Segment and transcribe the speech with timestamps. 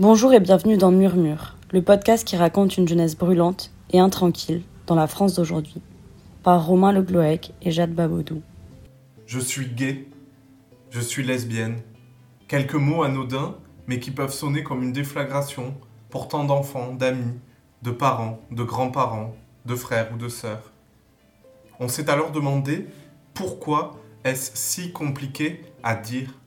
[0.00, 4.94] Bonjour et bienvenue dans Murmure, le podcast qui raconte une jeunesse brûlante et intranquille dans
[4.94, 5.82] la France d'aujourd'hui,
[6.42, 8.40] par Romain Le Gloec et Jade Babodou.
[9.26, 10.08] Je suis gay,
[10.88, 11.82] je suis lesbienne.
[12.48, 13.56] Quelques mots anodins,
[13.88, 15.74] mais qui peuvent sonner comme une déflagration
[16.08, 17.38] pour tant d'enfants, d'amis,
[17.82, 19.34] de parents, de grands-parents,
[19.66, 20.72] de frères ou de sœurs.
[21.78, 22.86] On s'est alors demandé
[23.34, 26.38] pourquoi est-ce si compliqué à dire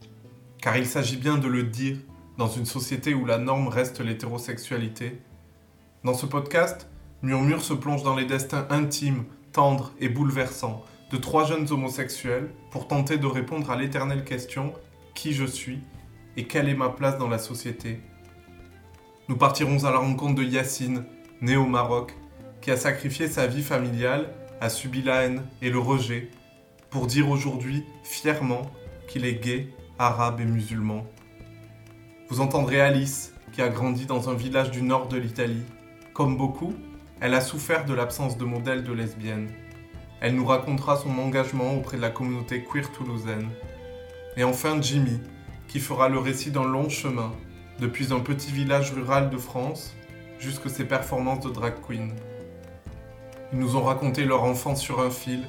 [0.60, 1.98] Car il s'agit bien de le dire
[2.38, 5.22] dans une société où la norme reste l'hétérosexualité.
[6.04, 6.90] Dans ce podcast,
[7.22, 12.88] Murmure se plonge dans les destins intimes, tendres et bouleversants de trois jeunes homosexuels pour
[12.88, 14.74] tenter de répondre à l'éternelle question
[15.14, 15.80] qui je suis
[16.38, 18.02] et quelle est ma place dans la société?
[19.30, 21.06] Nous partirons à la rencontre de Yacine,
[21.40, 22.16] né au Maroc,
[22.62, 26.32] qui a sacrifié sa vie familiale, a subi la haine et le rejet,
[26.90, 28.64] pour dire aujourd'hui fièrement
[29.08, 29.70] qu'il est gay,
[30.00, 31.06] arabe et musulman.
[32.34, 35.62] Vous entendrez Alice, qui a grandi dans un village du nord de l'Italie.
[36.16, 36.74] Comme beaucoup,
[37.22, 39.52] elle a souffert de l'absence de modèle de lesbienne.
[40.20, 43.52] Elle nous racontera son engagement auprès de la communauté queer toulousaine.
[44.36, 45.20] Et enfin Jimmy,
[45.68, 47.32] qui fera le récit d'un long chemin,
[47.78, 49.94] depuis un petit village rural de France
[50.40, 52.14] jusqu'à ses performances de drag queen.
[53.52, 55.44] Ils nous ont raconté leur enfance sur un fil,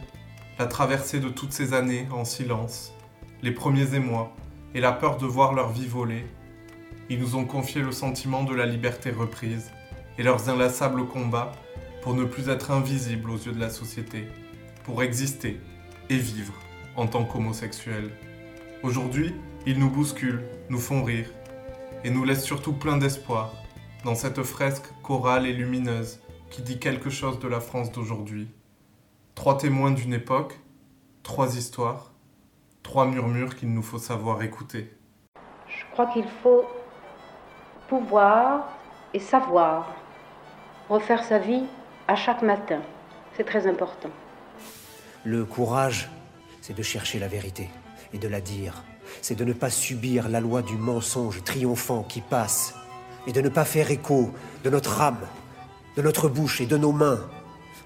[0.58, 2.92] la traversée de toutes ces années en silence,
[3.40, 4.36] les premiers émois
[4.74, 6.26] et la peur de voir leur vie voler,
[7.10, 9.70] ils nous ont confié le sentiment de la liberté reprise
[10.18, 11.52] et leurs inlassables combats
[12.02, 14.26] pour ne plus être invisibles aux yeux de la société,
[14.84, 15.60] pour exister
[16.10, 16.54] et vivre
[16.96, 18.10] en tant qu'homosexuels.
[18.82, 19.34] Aujourd'hui,
[19.66, 21.30] ils nous bousculent, nous font rire
[22.04, 23.52] et nous laissent surtout plein d'espoir
[24.04, 28.48] dans cette fresque chorale et lumineuse qui dit quelque chose de la France d'aujourd'hui.
[29.34, 30.60] Trois témoins d'une époque,
[31.22, 32.12] trois histoires,
[32.82, 34.92] trois murmures qu'il nous faut savoir écouter.
[35.66, 36.64] Je crois qu'il faut
[37.88, 38.68] pouvoir
[39.12, 39.94] et savoir
[40.88, 41.64] refaire sa vie
[42.08, 42.80] à chaque matin.
[43.36, 44.10] C'est très important.
[45.24, 46.10] Le courage,
[46.60, 47.70] c'est de chercher la vérité
[48.12, 48.84] et de la dire.
[49.22, 52.74] C'est de ne pas subir la loi du mensonge triomphant qui passe
[53.26, 55.26] et de ne pas faire écho de notre âme,
[55.96, 57.20] de notre bouche et de nos mains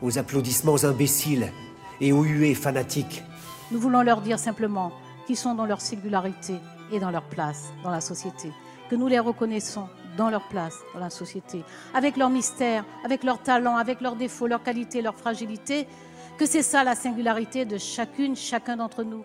[0.02, 1.52] aux applaudissements imbéciles
[2.00, 3.22] et aux huées fanatiques.
[3.70, 4.92] Nous voulons leur dire simplement
[5.26, 6.54] qu'ils sont dans leur singularité
[6.92, 8.50] et dans leur place dans la société
[8.88, 11.62] que nous les reconnaissons dans leur place dans la société,
[11.94, 15.86] avec leur mystère, avec leurs talents, avec leurs défauts, leurs qualités, leurs fragilités,
[16.38, 19.24] que c'est ça la singularité de chacune, chacun d'entre nous.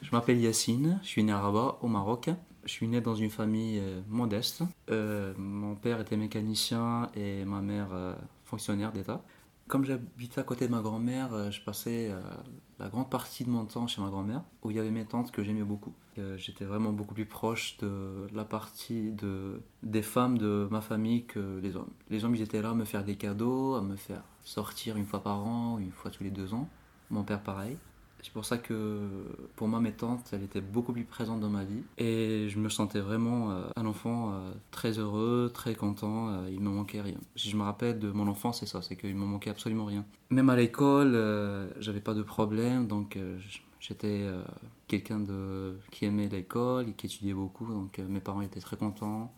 [0.00, 2.30] Je m'appelle Yacine, je suis né à Rabat, au Maroc.
[2.64, 4.62] Je suis né dans une famille euh, modeste.
[4.90, 8.14] Euh, mon père était mécanicien et ma mère euh,
[8.44, 9.22] fonctionnaire d'État.
[9.68, 12.10] Comme j'habitais à côté de ma grand-mère, je passais
[12.78, 15.30] la grande partie de mon temps chez ma grand-mère, où il y avait mes tantes
[15.30, 15.92] que j'aimais beaucoup.
[16.36, 21.58] J'étais vraiment beaucoup plus proche de la partie de, des femmes de ma famille que
[21.62, 21.90] les hommes.
[22.10, 25.06] Les hommes, ils étaient là à me faire des cadeaux, à me faire sortir une
[25.06, 26.68] fois par an, une fois tous les deux ans.
[27.10, 27.76] Mon père, pareil.
[28.20, 28.98] C'est pour ça que
[29.54, 31.82] pour moi, mes tantes, elles étaient beaucoup plus présentes dans ma vie.
[31.98, 36.30] Et je me sentais vraiment euh, un enfant euh, très heureux, très content.
[36.30, 37.18] euh, il me manquait rien.
[37.36, 40.04] Si je me rappelle de mon enfance, c'est ça, c'est qu'il me manquait absolument rien.
[40.30, 44.42] Même à l'école, euh, j'avais pas de problème, donc euh, j- j'étais euh,
[44.86, 48.76] quelqu'un de qui aimait l'école et qui étudiait beaucoup, donc euh, mes parents étaient très
[48.76, 49.32] contents.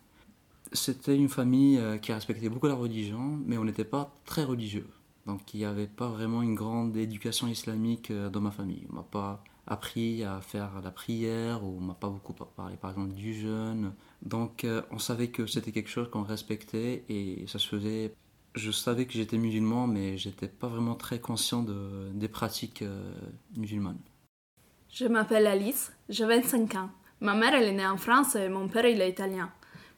[0.73, 4.87] C'était une famille euh, qui respectait beaucoup la religion, mais on n'était pas très religieux.
[5.25, 8.87] Donc il n'y avait pas vraiment une grande éducation islamique dans ma famille.
[8.91, 12.89] On m'a pas appris à faire la prière ou on m'a pas beaucoup parlé par
[12.89, 13.93] exemple du jeûne.
[14.23, 18.15] Donc on savait que c'était quelque chose qu'on respectait et ça se faisait.
[18.55, 22.83] Je savais que j'étais musulman mais j'étais pas vraiment très conscient de, des pratiques
[23.55, 23.99] musulmanes.
[24.93, 26.89] Je m'appelle Alice, j'ai 25 ans.
[27.21, 29.49] Ma mère, elle est née en France et mon père, il est italien.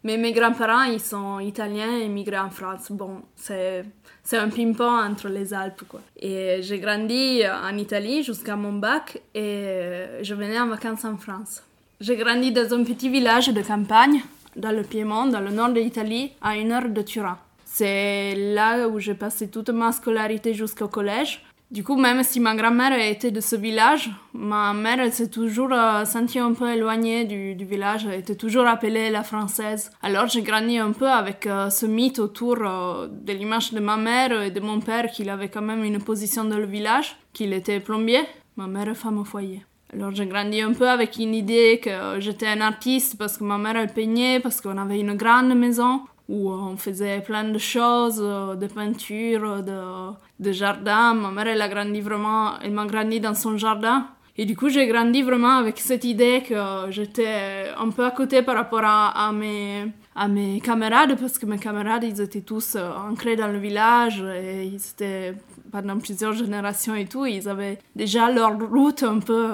[0.04, 2.92] Mais mes grands-parents, ils sont italiens et immigrés en France.
[2.92, 3.86] Bon, c'est,
[4.34, 6.02] un ping-pong entre les Alpes, quoi.
[6.20, 11.64] Et j'ai grandi en Italie jusqu'à mon bac et je venais en vacances en France.
[12.00, 14.22] J'ai grandi dans un petit village de campagne,
[14.56, 17.40] dans le Piémont, dans le nord de l'Italie, à une heure de Turin.
[17.66, 21.44] C'est là où j'ai passé toute ma scolarité jusqu'au collège.
[21.74, 26.06] Du coup, même si ma grand-mère était de ce village, ma mère s'est toujours euh,
[26.06, 29.90] sentie un peu éloignée du, du village, elle était toujours appelée la française.
[30.04, 33.98] Alors j'ai grandi un peu avec euh, ce mythe autour euh, de l'image de ma
[33.98, 37.54] mère et de mon père qu'il avait quand même une position dans le village, qu'il
[37.54, 38.22] était plombier,
[38.56, 39.66] ma mère est femme au foyer.
[39.92, 43.58] Alors j'ai grandi un peu avec une idée que j'étais un artiste parce que ma
[43.58, 48.20] mère elle peignait, parce qu'on avait une grande maison où on faisait plein de choses,
[48.22, 51.14] euh, de peinture, de, de jardin.
[51.14, 54.08] Ma mère elle a grandi vraiment, elle m'a grandi dans son jardin.
[54.36, 56.56] Et du coup, j'ai grandi vraiment avec cette idée que
[56.90, 59.86] j'étais un peu à côté par rapport à, mes,
[60.28, 64.64] mes camarades, parce que mes camarades, ils étaient tous euh, ancrés dans le village, et
[64.66, 65.36] ils étaient
[65.72, 69.50] pendant plusieurs générations et tout, ils avaient déjà leur route un peu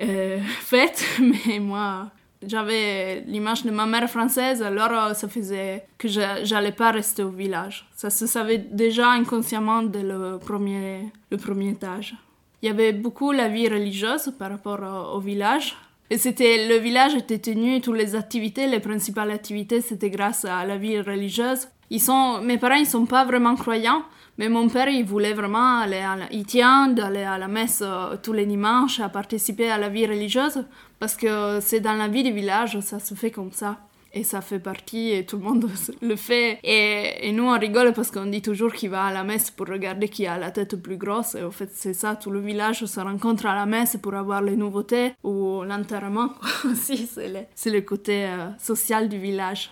[0.00, 2.10] euh, faite, mais moi,
[2.46, 7.30] j'avais l'image de ma mère française, alors euh, ça faisait que j'allais pas rester au
[7.30, 7.88] village.
[7.94, 12.14] Ça se savait déjà inconsciemment dès le premier, le premier étage.
[12.62, 15.76] Il y avait beaucoup la vie religieuse par rapport au, village.
[16.10, 20.64] Et c'était, le village était tenu, toutes les activités, les principales activités, c'était grâce à
[20.64, 21.66] la vie religieuse.
[21.90, 24.02] Ils sont, mes parents, ils sont pas vraiment croyants,
[24.38, 27.82] mais mon père, il voulait vraiment aller à la, il tient d'aller à la messe
[27.84, 30.64] euh, tous les dimanches, à participer à la vie religieuse,
[30.98, 33.78] parce que c'est dans la vie du village, ça se fait comme ça
[34.14, 35.70] et ça fait partie et tout le monde
[36.02, 36.58] le fait.
[36.62, 40.08] Et, nous, on rigole parce qu'on dit toujours qu'il va à la messe pour regarder
[40.08, 41.34] qui a la tête plus grosse.
[41.34, 44.42] Et en fait, c'est ça, tout le village se rencontre à la messe pour avoir
[44.42, 46.34] les nouveautés ou l'enterrement
[46.70, 47.06] aussi.
[47.06, 49.70] C'est le, le, côté euh, social du village.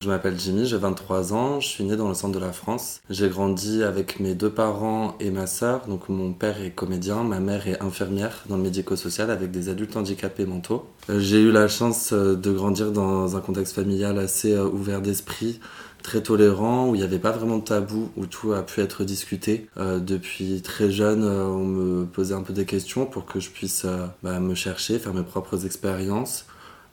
[0.00, 3.00] Je m'appelle Jimmy, j'ai 23 ans, je suis né dans le centre de la France.
[3.10, 5.88] J'ai grandi avec mes deux parents et ma sœur.
[5.88, 9.96] Donc mon père est comédien, ma mère est infirmière dans le médico-social avec des adultes
[9.96, 10.86] handicapés mentaux.
[11.10, 15.02] Euh, j'ai eu la chance euh, de grandir dans un contexte familial assez euh, ouvert
[15.02, 15.58] d'esprit,
[16.04, 19.02] très tolérant, où il n'y avait pas vraiment de tabou, où tout a pu être
[19.02, 19.66] discuté.
[19.76, 23.84] depuis très jeune, on me posait un peu des questions pour que je puisse
[24.22, 26.46] bah, me chercher, faire mes propres expériences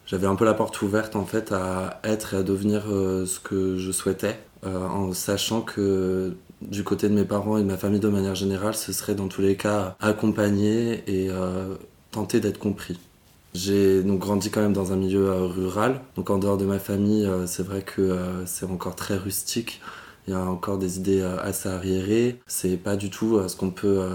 [0.05, 3.39] j'avais un peu la porte ouverte en fait à être et à devenir euh, ce
[3.39, 7.77] que je souhaitais, euh, en sachant que du côté de mes parents et de ma
[7.77, 11.75] famille de manière générale, ce serait dans tous les cas accompagné et euh,
[12.11, 12.99] tenter d'être compris.
[13.53, 17.25] J'ai donc grandi quand même dans un milieu rural, donc en dehors de ma famille,
[17.45, 19.79] c'est vrai que c'est encore très rustique.
[20.27, 22.41] Il y a encore des idées assez arriérées.
[22.47, 24.05] C'est pas du tout ce qu'on peut,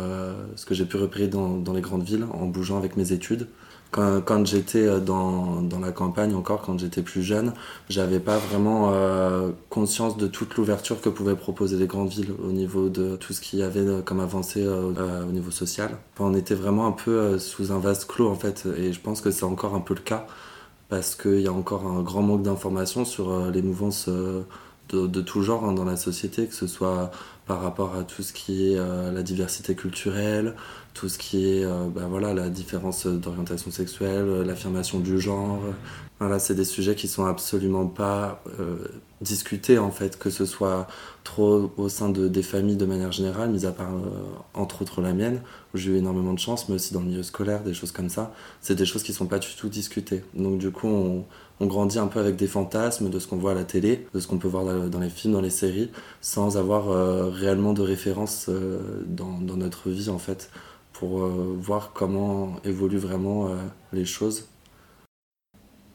[0.56, 3.48] ce que j'ai pu repérer dans les grandes villes en bougeant avec mes études
[3.90, 7.52] quand, j'étais euh, dans, dans, la campagne encore, quand j'étais plus jeune,
[7.88, 12.52] j'avais pas vraiment euh, conscience de toute l'ouverture que pouvaient proposer les grandes villes au
[12.52, 15.90] niveau de tout ce qu'il y avait euh, comme avancée au niveau social.
[16.18, 19.30] on était vraiment un peu sous un vaste clos en fait, et je pense que
[19.30, 20.26] c'est encore un peu le cas
[20.88, 25.42] parce qu'il y a encore un grand manque d'informations sur les mouvances de, de, tout
[25.42, 27.12] genre hein, dans la société, que ce soit
[27.46, 30.54] par rapport à tout ce qui est la diversité culturelle,
[30.94, 35.60] tout ce qui est euh, bah voilà, la différence d'orientation sexuelle, euh, l'affirmation du genre.
[36.18, 38.76] Voilà, c'est des sujets qui sont absolument pas euh,
[39.22, 40.86] discutés en fait, que ce soit
[41.24, 43.92] trop au sein de, des familles de manière générale, mis à part
[44.52, 45.40] entre autres la mienne,
[45.72, 48.10] où j'ai eu énormément de chance, mais aussi dans le milieu scolaire, des choses comme
[48.10, 48.34] ça.
[48.60, 50.22] C'est des choses qui sont pas du tout discutées.
[50.34, 51.24] Donc du coup, on,
[51.66, 54.26] grandit un peu avec des fantasmes de ce qu'on voit à la télé, de ce
[54.26, 55.90] qu'on peut voir dans les films, dans les séries,
[56.20, 58.50] sans avoir réellement de référence
[59.06, 60.50] dans, dans notre vie en fait
[61.00, 63.56] pour euh, voir comment évoluent vraiment euh,
[63.94, 64.50] les choses.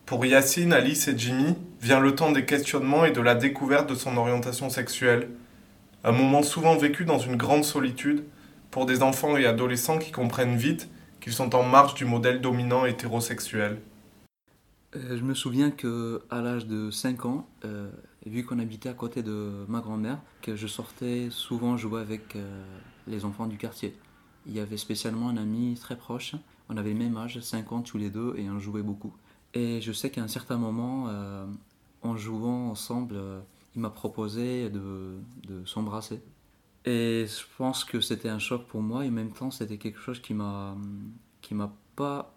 [0.07, 3.93] Pour Yacine, Alice et Jimmy, vient le temps des questionnements et de la découverte de
[3.93, 5.29] son orientation sexuelle.
[6.03, 8.23] Un moment souvent vécu dans une grande solitude
[8.71, 10.89] pour des enfants et adolescents qui comprennent vite
[11.21, 13.77] qu'ils sont en marge du modèle dominant hétérosexuel.
[14.95, 17.47] Euh, je me souviens que à l'âge de 5 ans,
[18.25, 22.35] vu qu'on habitait à côté de ma grand-mère, que je sortais souvent jouer avec
[23.05, 23.95] les enfants du quartier
[24.47, 26.35] il y avait spécialement un ami très proche.
[26.69, 29.13] On avait le même âge, 5 ans tous les deux, et on jouait beaucoup.
[29.53, 31.45] Et je sais qu'à un certain moment, euh,
[32.01, 33.39] en jouant ensemble, euh,
[33.75, 35.17] il m'a proposé de,
[35.65, 36.21] s'embrasser.
[36.85, 39.99] Et je pense que c'était un choc pour moi, et en même temps, c'était quelque
[39.99, 40.75] chose qui m'a
[41.41, 42.35] qui m'a pas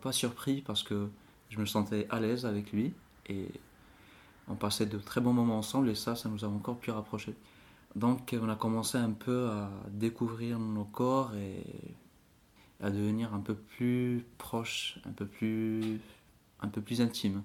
[0.00, 1.08] pas surpris parce que
[1.50, 2.92] je me sentais à l'aise avec lui
[3.26, 3.48] et
[4.48, 7.34] on passait de très bons moments ensemble et ça, ça nous a encore plus rapprochés.
[7.98, 11.64] Donc on a commencé un peu à découvrir nos corps et
[12.80, 16.00] à devenir un peu plus proche, un peu plus,
[16.60, 17.42] un.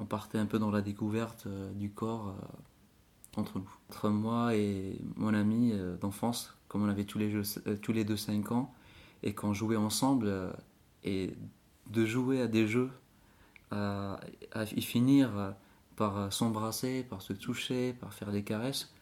[0.00, 3.70] On partait un peu dans la découverte euh, du corps euh, entre nous.
[3.88, 7.32] Entre moi et mon ami euh, d'enfance, comme on avait tous les,
[7.80, 8.74] tous les deux 5 ans,
[9.22, 10.30] et qu'on jouait ensemble,
[11.04, 11.34] et
[11.88, 12.90] de jouer à des jeux,
[13.70, 14.20] à
[14.76, 15.54] y finir
[15.96, 18.93] par s'embrasser, par se toucher, par faire des caresses,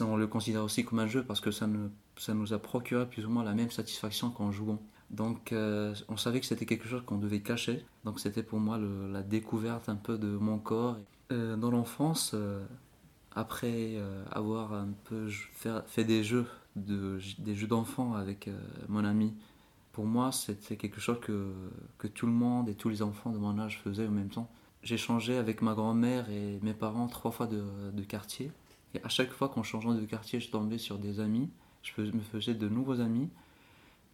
[0.00, 3.30] on le considère aussi comme un jeu parce que ça, nous a procuré plus ou
[3.30, 4.80] moins la même satisfaction qu'en jouant.
[5.10, 7.84] Donc euh, on savait que c'était quelque chose qu'on devait cacher.
[8.04, 10.96] Donc c'était pour moi la découverte un peu de mon corps.
[11.32, 12.64] Euh, dans l'enfance, euh,
[13.34, 13.96] après
[14.32, 15.28] avoir un peu
[15.86, 16.46] fait, des jeux,
[16.76, 18.50] de, des jeux d'enfants avec
[18.88, 19.34] mon ami,
[19.92, 21.52] pour moi c'était quelque chose que,
[22.08, 24.50] tout le monde et tous les enfants de mon âge faisaient en même temps.
[24.82, 28.50] J'ai changé avec ma grand-mère et mes parents trois fois de quartier.
[28.94, 31.48] Et à chaque fois qu'en changeant de quartier, je tombais sur des amis,
[31.82, 33.28] je me faisais de nouveaux amis.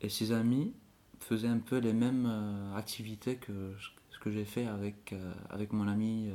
[0.02, 0.72] Et ces amis,
[1.20, 2.30] faisait un peu les mêmes
[2.76, 3.74] activités que
[4.10, 5.14] ce que j'ai fait avec,
[5.50, 6.28] avec mon ami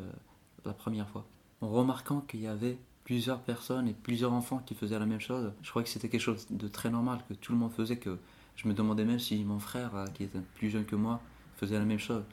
[0.65, 1.25] la première fois.
[1.61, 5.53] En remarquant qu'il y avait plusieurs personnes et plusieurs enfants qui faisaient la même chose,
[5.61, 8.17] je crois que c'était quelque chose de très normal, que tout le monde faisait, que
[8.55, 11.21] je me demandais même si mon frère, qui était plus jeune que moi,
[11.57, 12.23] faisait la même chose.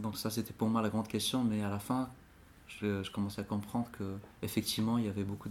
[0.00, 2.08] Donc ça, c'était pour moi la grande question, mais à la fin,
[2.80, 5.48] je, commençais à comprendre que effectivement, il y avait beaucoup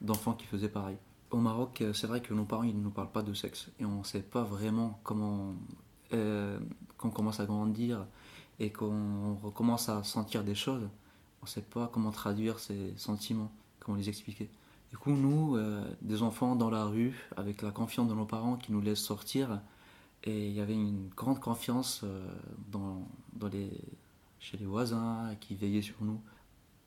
[0.00, 0.96] d'enfants qui faisaient pareil.
[1.30, 3.84] Au Maroc, c'est vrai que nos parents ils ne nous parlent pas de sexe et
[3.86, 5.54] on ne sait pas vraiment comment
[6.12, 6.58] euh,
[6.98, 8.06] quand on commence à grandir
[8.60, 10.88] et qu'on recommence à sentir des choses,
[11.42, 14.48] on ne sait pas comment traduire ces sentiments, comment les expliquer.
[14.90, 18.56] Du coup, nous, euh, des enfants dans la rue, avec la confiance de nos parents
[18.56, 19.60] qui nous laissent sortir,
[20.22, 22.24] et il y avait une grande confiance euh,
[22.70, 23.70] dans, dans les,
[24.42, 26.20] chez les voisins qui veillaient sur nous.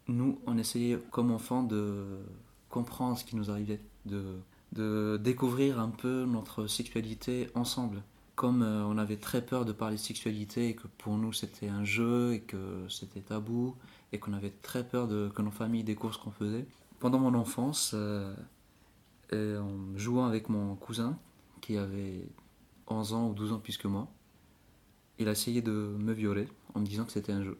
[0.08, 2.20] Nous, on essayait comme enfants de
[2.70, 4.36] comprendre ce qui nous arrivait, de,
[4.74, 8.04] de découvrir un peu notre sexualité ensemble.
[8.36, 11.70] Comme euh, on avait très peur de parler de sexualité et que pour nous c'était
[11.70, 13.76] un jeu et que c'était tabou
[14.12, 16.66] et qu'on avait très peur de, que nos familles découvrent ce qu'on faisait.
[17.00, 18.36] Pendant mon enfance, euh,
[19.32, 21.18] en jouant avec mon cousin
[21.62, 22.28] qui avait
[22.88, 24.10] 11 ans ou 12 ans plus que moi,
[25.18, 27.58] il a essayé de me violer en me disant que c'était un jeu.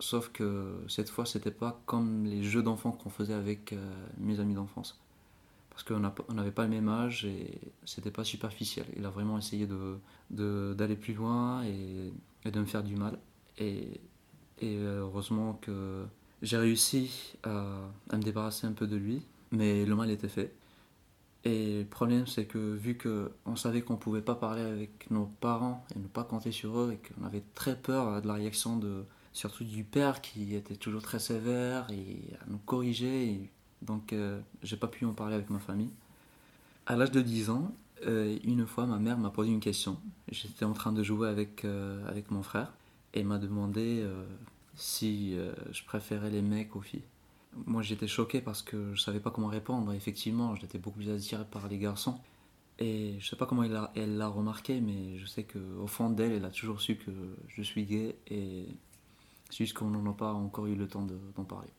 [0.00, 4.40] Sauf que cette fois, c'était pas comme les jeux d'enfants qu'on faisait avec euh, mes
[4.40, 5.00] amis d'enfance.
[5.70, 8.86] Parce qu'on n'avait pas le même âge et c'était pas superficiel.
[8.96, 9.96] Il a vraiment essayé d'aller
[10.30, 12.12] de, d'aller plus loin et,
[12.50, 13.16] de me faire du mal.
[13.58, 14.00] Et,
[14.60, 16.04] et heureusement que
[16.42, 20.52] j'ai réussi à, à, me débarrasser un peu de lui, mais le mal était fait.
[21.48, 25.24] Et le problème, c'est que vu qu'on savait qu'on ne pouvait pas parler avec nos
[25.40, 28.76] parents et ne pas compter sur eux, et qu'on avait très peur de la réaction
[28.76, 33.50] de, surtout du père qui était toujours très sévère et à nous corriger,
[33.80, 35.90] donc euh, j'ai pas pu en parler avec ma famille.
[36.86, 37.72] À l'âge de 10 ans,
[38.06, 39.98] euh, une fois, ma mère m'a posé une question.
[40.30, 42.74] J'étais en train de jouer avec, euh, avec mon frère
[43.14, 44.04] et m'a demandé
[44.74, 45.34] si
[45.72, 47.02] je préférais les mecs aux filles
[47.66, 49.92] moi j'étais choqué parce que je savais pas comment répondre.
[49.92, 52.18] Effectivement, j'étais beaucoup plus attiré par les garçons.
[52.78, 56.44] Et je sais pas comment elle l'a remarqué, mais je sais qu'au fond d'elle, elle
[56.44, 57.10] a toujours su que
[57.48, 58.66] je suis gay et
[59.50, 61.70] c'est juste qu'on n'en a pas encore eu le temps d'en parler.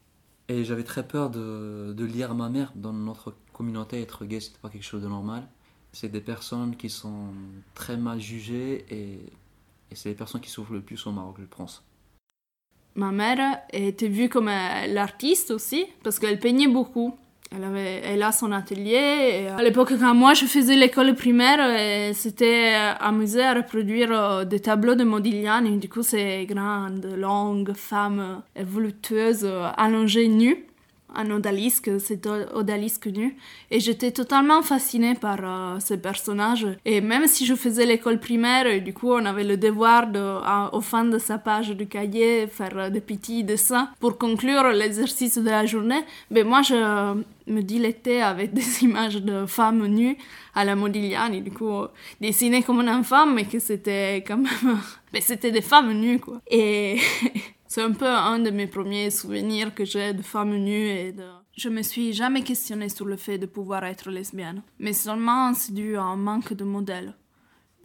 [0.50, 4.60] Et j'avais très peur de, de, lire ma mère dans notre communauté, être gay, c'était
[4.60, 5.48] pas quelque chose de normal.
[5.94, 7.30] C'est des personnes qui sont
[7.76, 9.32] très mal jugées et,
[9.92, 11.84] et c'est les personnes qui souffrent le plus au Maroc, je pense.
[12.96, 14.50] Ma mère était vue comme
[14.88, 17.15] l'artiste aussi, parce qu'elle peignait beaucoup.
[17.55, 19.48] Elle, avait, elle a son atelier.
[19.58, 24.93] à l'époque, quand moi je faisais l'école primaire, c'était amusé à reproduire euh, des tableaux
[24.93, 25.77] de Modigliani.
[25.77, 30.69] Du coup, ces grandes, longues femmes voluptueuses, allongées nues
[31.16, 33.36] un odalisque, c'est odalisque nu.
[33.72, 36.68] Et j'étais totalement fascinée par euh, ce personnage.
[36.86, 40.82] Et même si je faisais l'école primaire, du coup, on avait le devoir de, au
[40.82, 45.50] fin de sa page du cahier, faire euh, des petits dessins pour conclure l'exercice de
[45.50, 46.01] la journée.
[46.32, 46.75] Mais moi, je
[47.48, 50.18] me dilettais avec des images de femmes nues
[50.56, 51.86] à la Modigliani, du coup,
[52.20, 54.80] dessinées comme une femme, mais que c'était quand même...
[55.13, 56.42] mais c'était des femmes nues, quoi.
[56.50, 56.98] Et...
[57.72, 61.24] C'est un peu un de mes premiers souvenirs que j'ai de femmes nues et de...
[61.56, 65.76] Je me suis jamais questionnée sur le fait de pouvoir être lesbienne, mais seulement c'est
[65.76, 67.14] dû à un manque de modèles.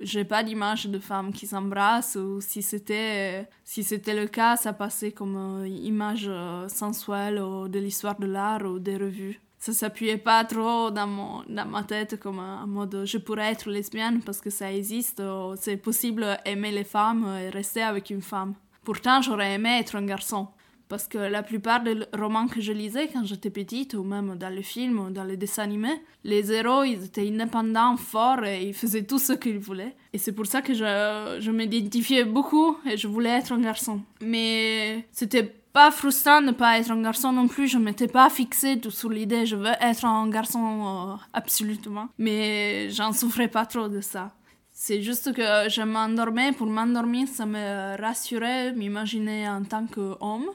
[0.00, 4.72] J'ai pas d'image de femmes qui s'embrassent ou si c'était si c'était le cas, ça
[4.72, 5.36] passait comme
[5.66, 9.38] une image euh, sensuelle ou de l'histoire de l'art ou des revues.
[9.58, 13.68] Ça s'appuyait pas trop dans, mon, dans ma tête comme un mode je pourrais être
[13.68, 15.22] lesbienne parce que ça existe,
[15.56, 18.54] c'est possible aimer les femmes et rester avec une femme.
[18.84, 20.48] Pourtant, j'aurais aimé être un garçon.
[20.88, 24.50] Parce que la plupart des romans que je lisais quand j'étais petite, ou même dans
[24.50, 28.74] les films ou dans les dessins animés, les héros, ils étaient indépendants, forts et ils
[28.74, 29.96] faisaient tout ce qu'ils voulaient.
[30.12, 34.02] Et c'est pour ça que je, je m'identifiais beaucoup et je voulais être un garçon.
[34.20, 37.66] Mais c'était pas frustrant de ne pas être un garçon non plus.
[37.66, 42.08] Je m'étais pas fixée sur l'idée je veux être un garçon euh, absolument.
[42.18, 44.32] Mais j'en souffrais pas trop de ça.
[44.76, 46.50] C'est juste que je m'endormais.
[46.50, 50.46] Pour m'endormir, ça me rassurait, m'imaginer en tant qu'homme.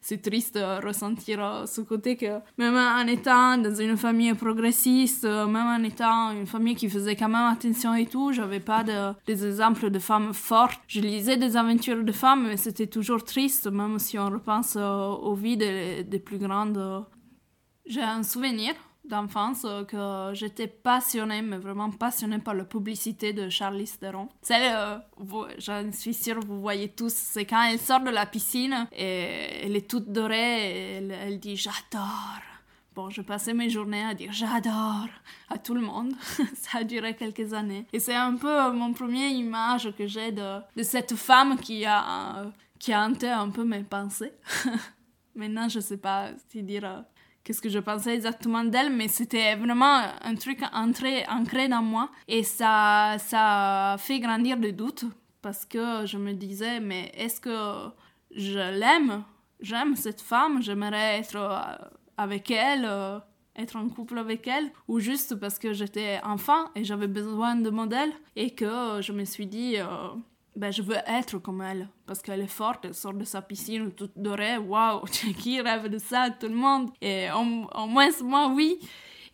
[0.00, 5.56] C'est triste de ressentir ce côté que même en étant dans une famille progressiste, même
[5.56, 9.44] en étant une famille qui faisait quand même attention et tout, j'avais pas de, des
[9.44, 10.80] exemples de femmes fortes.
[10.86, 15.34] Je lisais des aventures de femmes, mais c'était toujours triste, même si on repense aux
[15.34, 17.04] vies des plus grandes.
[17.84, 18.74] J'ai un souvenir
[19.08, 24.28] d'enfance euh, que j'étais passionnée, mais vraiment passionnée par la publicité de Charlize Theron.
[24.42, 24.98] Celle, euh,
[25.58, 29.76] j'en suis sûre, vous voyez tous, c'est quand elle sort de la piscine et elle
[29.76, 30.36] est toute dorée
[30.70, 32.40] et elle, dit j'adore
[32.94, 35.08] Bon, je passais mes journées à dire j'adore
[35.50, 36.12] à tout le monde.
[36.54, 37.86] ça a duré quelques années.
[37.92, 42.46] Et c'est un peu mon premier image que j'ai de, cette femme qui a,
[42.78, 44.32] qui a hanté un peu mes pensées.
[45.36, 47.00] Maintenant, je sais pas si dire euh,
[47.46, 52.10] qu'est-ce que je pensais exactement d'elle, mais c'était vraiment un truc entré, ancré dans moi.
[52.26, 55.04] Et ça, ça fait grandir des doutes
[55.42, 57.88] parce que je me disais, mais est-ce que
[58.34, 59.22] je l'aime?
[59.60, 61.86] J'aime cette femme, j'aimerais être euh,
[62.16, 63.20] avec elle, euh,
[63.54, 67.70] être en couple avec elle, ou juste parce que j'étais enfant et j'avais besoin de
[67.70, 70.08] modèles et que je me suis dit, euh,
[70.56, 73.92] ben, je veux être comme elle, parce qu'elle est forte, elle sort de sa piscine
[73.92, 75.02] toute dorée, waouh,
[75.38, 78.78] qui rêve de ça, tout le monde, et au, moins moi, oui.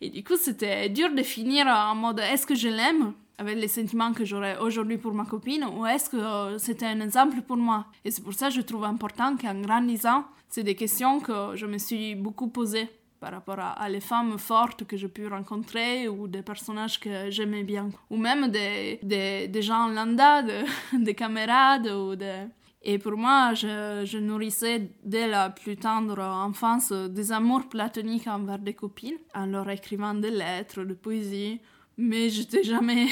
[0.01, 3.13] Et du coup, c'était dur de finir en mode, est-ce que je l'aime?
[3.37, 7.01] Avec les sentiments que j'aurais aujourd'hui pour ma copine ou est-ce que euh, c'était un
[7.01, 7.87] exemple pour moi?
[8.05, 11.65] Et c'est pour ça que je trouve important qu'en grandissant, c'est des questions que je
[11.65, 12.89] me suis beaucoup posées
[13.23, 17.63] par rapport à, les femmes fortes que j'ai pu rencontrer ou des personnages que j'aimais
[17.63, 17.89] bien.
[18.09, 20.43] Ou même des, des, des gens lambda,
[21.07, 22.47] des camarades ou des...
[22.81, 28.59] Et pour moi, je, je, nourrissais dès la plus tendre enfance des amours platoniques envers
[28.59, 31.61] des copines, en leur écrivant des lettres, des poésies,
[31.97, 33.07] mais j'étais jamais.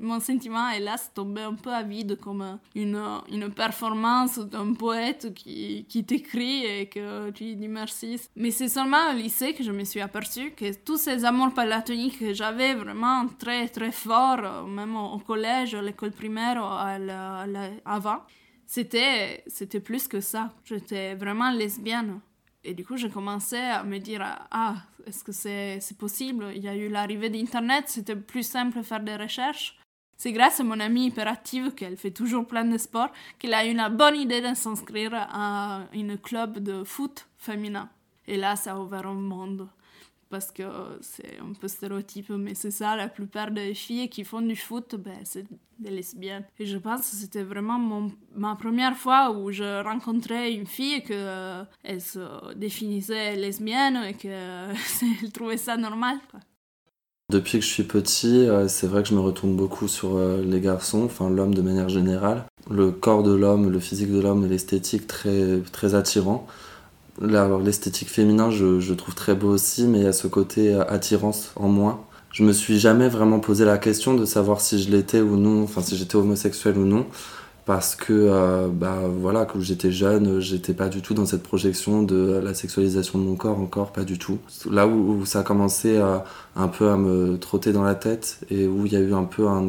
[0.00, 5.86] Mon sentiment, hélas, tombé un peu à vide, comme une, une performance d'un poète qui,
[5.88, 8.20] qui t'écrit et que tu dis merci.
[8.36, 12.18] Mais c'est seulement au lycée que je me suis aperçue que tous ces amours platoniques
[12.18, 16.62] que j'avais vraiment très très forts, même au, collège, à l'école primaire,
[17.84, 18.22] avant,
[18.66, 19.44] c'était
[19.84, 20.52] plus que ça.
[20.64, 22.20] J'étais vraiment lesbienne.
[22.64, 24.76] Et du coup, j'ai commencé à me dire, ah,
[25.06, 26.52] est-ce que c'est possible?
[26.54, 29.78] Il y a eu l'arrivée d'Internet, c'était plus simple de faire des recherches.
[30.16, 33.74] C'est grâce à mon amie hyperactive, qu'elle fait toujours plein de sport, qu'elle a eu
[33.74, 37.88] la bonne idée de s'inscrire à un club de foot féminin.
[38.28, 39.68] Et là, ça a ouvert un monde
[40.32, 40.62] parce que
[41.02, 44.94] c'est un peu stéréotype, mais c'est ça, la plupart des filles qui font du foot,
[44.96, 45.44] ben, c'est
[45.78, 46.44] des lesbiennes.
[46.58, 51.02] Et je pense que c'était vraiment mon, ma première fois où je rencontrais une fille
[51.02, 51.64] que euh,
[52.00, 54.74] se définissait lesbienne et qu'elle
[55.34, 56.16] trouvait ça normal.
[57.30, 60.42] Depuis que je suis petit, euh, c'est vrai que je me retourne beaucoup sur euh,
[60.42, 62.46] les garçons, enfin l'homme de manière générale.
[62.70, 66.46] Le corps de l'homme, le physique de l'homme et l'esthétique très, très attirant
[67.20, 71.52] l'esthétique féminin, je, trouve très beau aussi, mais il y a ce côté euh, attirance
[71.56, 72.00] en moins.
[72.32, 75.62] Je me suis jamais vraiment posé la question de savoir si je l'étais ou non,
[75.64, 77.06] enfin si j'étais homosexuel ou non,
[77.66, 82.02] parce que euh, bah voilà, quand j'étais jeune, j'étais pas du tout dans cette projection
[82.02, 84.38] de la sexualisation de mon corps, encore pas du tout.
[84.70, 86.24] Là où, ça a commencé à,
[86.56, 89.24] un peu à me trotter dans la tête et où il y a eu un
[89.24, 89.68] peu un,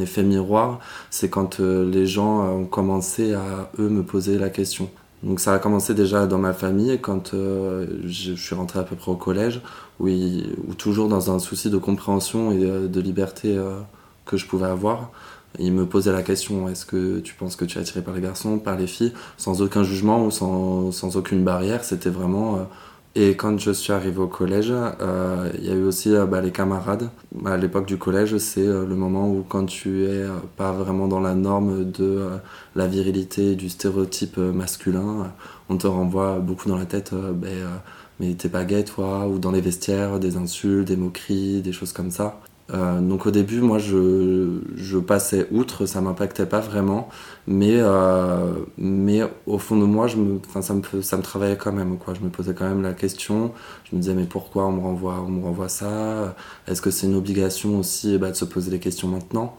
[0.00, 0.78] effet miroir,
[1.10, 4.90] c'est quand euh, les gens ont commencé à eux me poser la question.
[5.26, 8.94] Donc ça a commencé déjà dans ma famille quand euh, je, suis rentré à peu
[8.94, 9.60] près au collège,
[9.98, 10.08] où,
[10.78, 13.80] toujours dans un souci de compréhension et de, liberté euh,
[14.24, 15.10] que je pouvais avoir,
[15.58, 18.20] il me posait la question est-ce que tu penses que tu es attiré par les
[18.20, 21.82] garçons, par les filles, sans aucun jugement ou sans, aucune barrière.
[21.82, 22.62] C'était vraiment euh,
[23.18, 26.42] et quand je suis arrivé au collège, euh, il y a eu aussi euh, bah,
[26.42, 27.08] les camarades.
[27.46, 30.26] À l'époque du collège, c'est euh, le moment où quand tu es
[30.58, 32.28] pas vraiment dans la norme de
[32.74, 35.32] la virilité, du stéréotype masculin,
[35.70, 37.80] on te renvoie beaucoup dans la tête, ben,
[38.20, 41.92] mais t'es pas gay toi, ou dans les vestiaires, des insultes, des moqueries, des choses
[41.92, 42.38] comme ça.
[42.74, 47.08] Euh, donc au début, moi, je, passais outre, ça m'impactait pas vraiment,
[47.46, 51.72] mais, euh, mais au fond de moi, je me, ça, me, ça me travaillait quand
[51.72, 51.96] même.
[51.98, 52.14] Quoi.
[52.14, 53.52] Je me posais quand même la question,
[53.84, 56.34] je me disais mais pourquoi on me renvoie, on me renvoie ça?
[56.66, 59.56] Est-ce que c'est une obligation aussi bah, de se poser des questions maintenant?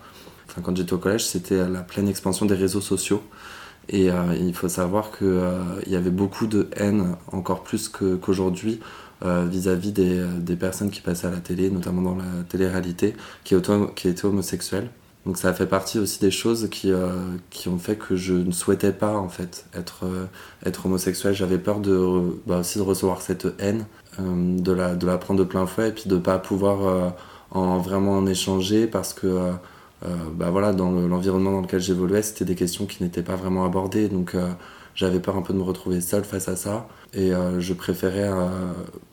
[0.50, 3.22] Enfin, Quand j'étais au collège, c'était la pleine expansion des réseaux sociaux.
[3.90, 5.42] Et euh, il faut savoir qu'il
[5.86, 8.82] il y avait beaucoup de haine, encore plus qu'aujourd'hui.
[9.24, 14.26] Vis-à-vis des, des, personnes qui passaient à la télé, notamment dans la télé-réalité, qui, étaient
[14.26, 14.90] homosexuels.
[15.26, 17.10] Donc ça a fait partie aussi des choses qui, euh,
[17.50, 21.34] qui ont fait que je ne souhaitais pas en fait être, euh, homosexuel.
[21.34, 23.86] J'avais peur de, bah, aussi de recevoir cette haine,
[24.20, 27.14] de, la, de la prendre de plein fouet et puis de ne pas pouvoir
[27.52, 29.52] en, vraiment en échanger parce que
[30.02, 34.10] bah, voilà, dans l'environnement dans lequel j'évoluais, c'était des questions qui n'étaient pas vraiment abordées.
[34.10, 34.36] Donc
[34.98, 36.88] j'avais peur un peu de me retrouver seul face à ça.
[37.14, 38.50] Et euh, je préférais euh,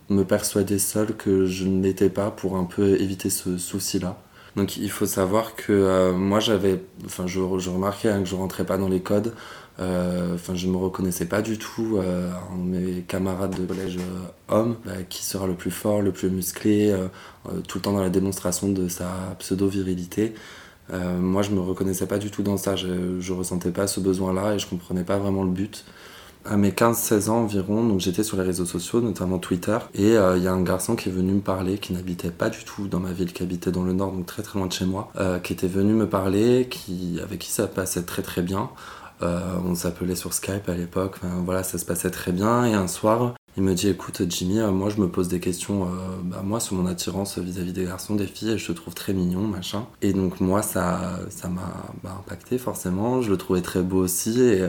[0.08, 4.18] me persuader seul que je ne l'étais pas pour un peu éviter ce souci-là.
[4.56, 8.64] Donc il faut savoir que euh, moi j'avais, enfin je, remarquais hein, que je rentrais
[8.64, 9.34] pas dans les codes.
[9.78, 13.98] Enfin je me reconnaissais pas du tout en mes camarades de collège
[14.48, 14.76] hommes.
[14.86, 16.94] Bah, qui sera le plus fort, le plus musclé,
[17.66, 20.32] tout le temps dans la démonstration de sa pseudo virilité.
[20.92, 22.76] Moi je me reconnaissais pas du tout dans ça.
[22.76, 25.84] Je, je ressentais pas ce besoin-là et je comprenais pas vraiment le but.
[26.44, 30.42] à mes 15-16 ans environ, donc j'étais sur les réseaux sociaux, notamment Twitter, et il
[30.42, 33.00] y a un garçon qui est venu me parler, qui n'habitait pas du tout dans
[33.00, 35.10] ma ville, qui habitait dans le nord, donc très très loin de chez moi,
[35.42, 38.68] qui était venu me parler, qui, avec qui ça passait très très bien.
[39.22, 43.34] on s'appelait sur Skype à l'époque, voilà, ça se passait très bien, et un soir,
[43.56, 45.88] il me dit écoute Jimmy, euh, moi je me pose des questions, euh,
[46.24, 49.12] bah, moi sur mon attirance vis-à-vis des garçons, des filles, et je te trouve très
[49.12, 49.86] mignon, machin.
[50.02, 54.68] Et donc moi ça ça m'a impacté forcément, je le trouvais très beau aussi, et,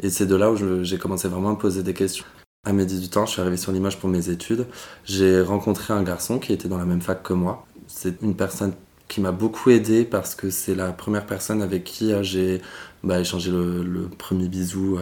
[0.00, 2.26] et c'est de là où j'ai commencé vraiment à me poser des questions.
[2.64, 4.66] À mes 18 ans, je suis arrivé sur l'image pour mes études.
[5.04, 7.64] J'ai rencontré un garçon qui était dans la même fac que moi.
[7.86, 8.72] C'est une personne
[9.06, 12.60] qui m'a beaucoup aidé parce que c'est la première personne avec qui euh, j'ai
[13.04, 14.98] bah, échangé le, premier bisou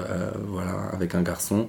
[0.48, 1.68] voilà, avec un garçon.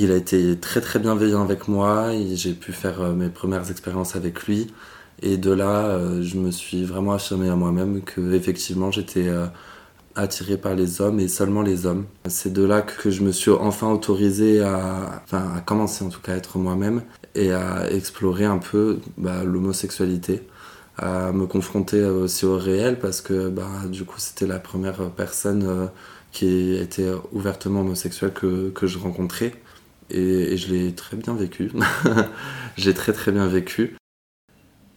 [0.00, 3.68] Il a été très très bienveillant avec moi et j'ai pu faire euh, mes premières
[3.68, 4.68] expériences avec lui.
[5.22, 9.46] Et de là, euh, je me suis vraiment affirmé à moi-même que effectivement j'étais euh,
[10.14, 12.06] attiré par les hommes et seulement les hommes.
[12.28, 16.34] C'est de là que je me suis enfin autorisé à, à commencer en tout cas
[16.34, 17.02] à être moi-même
[17.34, 20.42] et à explorer un peu bah, l'homosexualité,
[20.96, 25.90] à me confronter aussi au réel parce que bah, du coup c'était la première personne
[26.30, 29.54] qui était ouvertement homosexuelle que, que je rencontrais
[30.10, 31.70] et, je l'ai très bien vécu.
[32.76, 33.96] J'ai très très bien vécu.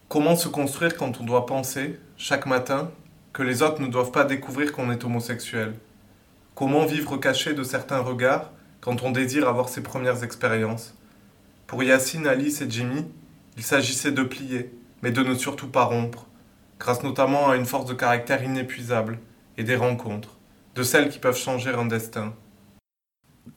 [0.08, 2.90] Comment se construire quand on doit penser, chaque matin,
[3.32, 5.74] que les autres ne doivent pas découvrir qu'on est homosexuel?
[6.54, 10.94] Comment vivre caché de certains regards quand on désire avoir ses premières expériences?
[11.66, 13.06] Pour Yacine, Alice et Jimmy,
[13.56, 14.70] il s'agissait de plier,
[15.02, 16.26] mais de ne surtout pas rompre,
[16.78, 19.18] grâce notamment à une force de caractère inépuisable
[19.56, 20.36] et des rencontres,
[20.74, 22.34] de celles qui peuvent changer un destin.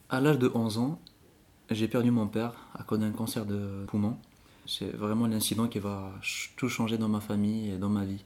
[0.09, 0.99] À l'âge de 11 ans,
[1.71, 4.17] j'ai perdu mon père à cause d'un cancer de poumon.
[4.67, 6.11] C'est vraiment l'incident qui va
[6.55, 8.23] tout changer dans ma famille et dans ma vie.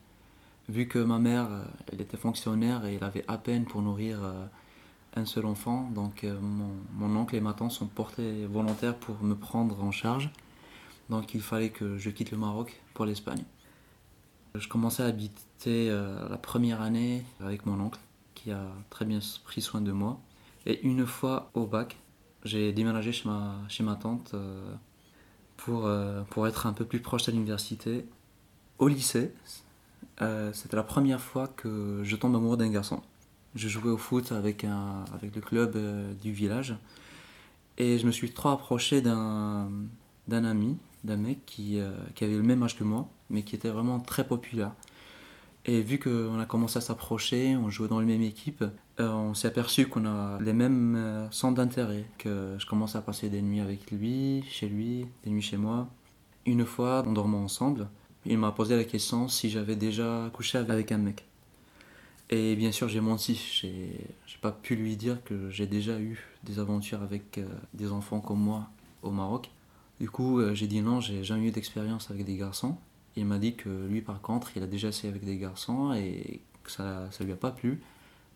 [0.69, 4.23] Vu que ma mère, euh, elle était fonctionnaire et elle avait à peine pour nourrir
[4.23, 4.45] euh,
[5.15, 9.35] un seul enfant, donc euh, mon, oncle et ma tante sont portés volontaires pour me
[9.35, 10.29] prendre en charge.
[11.09, 13.43] Donc il fallait que je quitte le Maroc pour l'Espagne.
[14.53, 17.99] Je commençais à habiter la première année avec mon oncle
[18.35, 20.19] qui a très bien pris soin de moi.
[20.65, 21.97] Et une fois au bac,
[22.43, 24.73] j'ai déménagé chez ma, chez ma tante euh,
[25.57, 28.05] pour, euh, pour être un peu plus proche de l'université.
[28.77, 29.33] Au lycée,
[30.21, 33.01] euh, c'était la première fois que je tombe amoureux d'un garçon.
[33.55, 35.77] Je jouais au foot avec, un, le club
[36.21, 36.75] du village
[37.77, 39.69] et je me suis trop approché d'un,
[40.27, 41.79] d'un ami, d'un mec qui,
[42.13, 44.71] qui avait le même âge que moi, mais qui était vraiment très populaire.
[45.65, 48.63] Et vu qu'on a commencé à s'approcher, on jouait dans la même équipe,
[48.99, 53.01] euh, on s'est aperçu qu'on a les mêmes euh, centres d'intérêt, que je commençais à
[53.01, 55.87] passer des nuits avec lui, chez lui, des nuits chez moi.
[56.45, 57.87] Une fois, on dormait ensemble,
[58.25, 61.25] il m'a posé la question si j'avais déjà couché avec un mec.
[62.29, 63.35] Et bien sûr, j'ai menti.
[63.35, 68.21] J'ai, pas pu lui dire que j'ai déjà eu des aventures avec euh, des enfants
[68.21, 68.69] comme moi
[69.03, 69.51] au Maroc.
[69.99, 72.77] Du coup, j'ai dit non, j'ai jamais eu d'expérience avec des garçons.
[73.19, 76.41] Il m'a dit que lui, par contre, il a déjà essayé avec des garçons et
[76.63, 77.81] que ça ne lui a pas plu,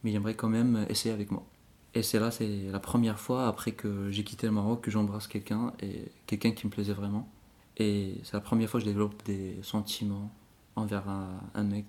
[0.03, 1.45] mais il aimerait quand même essayer avec moi.
[1.93, 5.27] Et c'est là, c'est la première fois après que j'ai quitté le Maroc que j'embrasse
[5.27, 7.29] quelqu'un, et quelqu'un qui me plaisait vraiment.
[7.77, 10.29] Et c'est la première fois que je développe des sentiments
[10.75, 11.85] envers un, mec.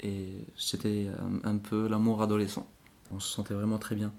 [0.00, 1.08] Et c'était
[1.44, 2.66] un, peu l'amour adolescent.
[3.12, 4.12] On se sentait vraiment très bien.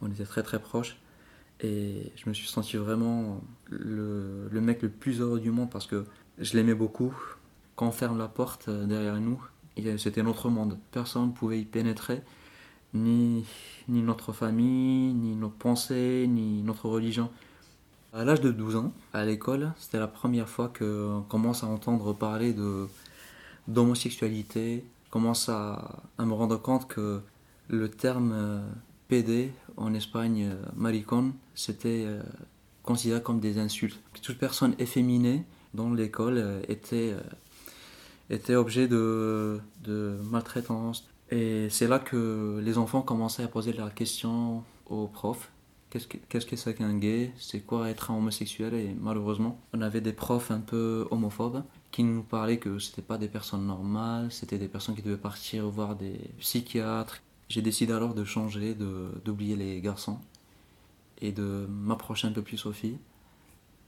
[0.00, 0.96] On était très très proches.
[1.60, 5.86] Et je me suis senti vraiment le, le mec le plus heureux du monde parce
[5.86, 6.06] que
[6.38, 7.14] je l'aimais beaucoup,
[7.76, 9.40] quand on ferme la porte euh, derrière nous,
[9.98, 10.78] c'était notre monde.
[10.90, 12.22] Personne ne pouvait y pénétrer,
[12.94, 13.44] ni,
[13.88, 17.30] ni notre famille, ni nos pensées, ni notre religion.
[18.14, 22.14] À l'âge de 12 ans, à l'école, c'était la première fois qu'on commence à entendre
[22.14, 22.86] parler de,
[23.68, 27.20] d'homosexualité, commence à, à, me rendre compte que
[27.68, 28.66] le terme euh,
[29.08, 32.06] PD en Espagne, euh, maricon, c'était
[32.82, 34.00] considéré comme des insultes.
[34.22, 37.14] Toute personne efféminée dans l'école était
[38.30, 39.60] était objet de,
[40.30, 41.08] maltraitance.
[41.30, 45.50] Et c'est là que les enfants commençaient à poser la question aux profs.
[45.90, 48.74] Qu'est-ce que c'est qu'un gay C'est quoi être homosexuel?
[48.74, 53.16] Et malheureusement, on avait des profs un peu homophobes qui nous parlaient que c'était pas
[53.16, 57.22] des personnes normales, c'était des personnes qui devaient partir voir des psychiatres.
[57.48, 58.76] J'ai décidé alors de changer,
[59.24, 60.18] d'oublier les garçons
[61.22, 62.98] et de m'approcher un peu plus aux filles.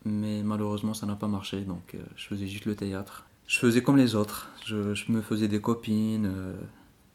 [0.05, 3.83] Mais malheureusement, ça n'a pas marché, donc euh, je faisais juste le théâtre je faisais
[3.83, 4.51] comme les autres.
[4.65, 6.53] Je, me faisais des copines, euh,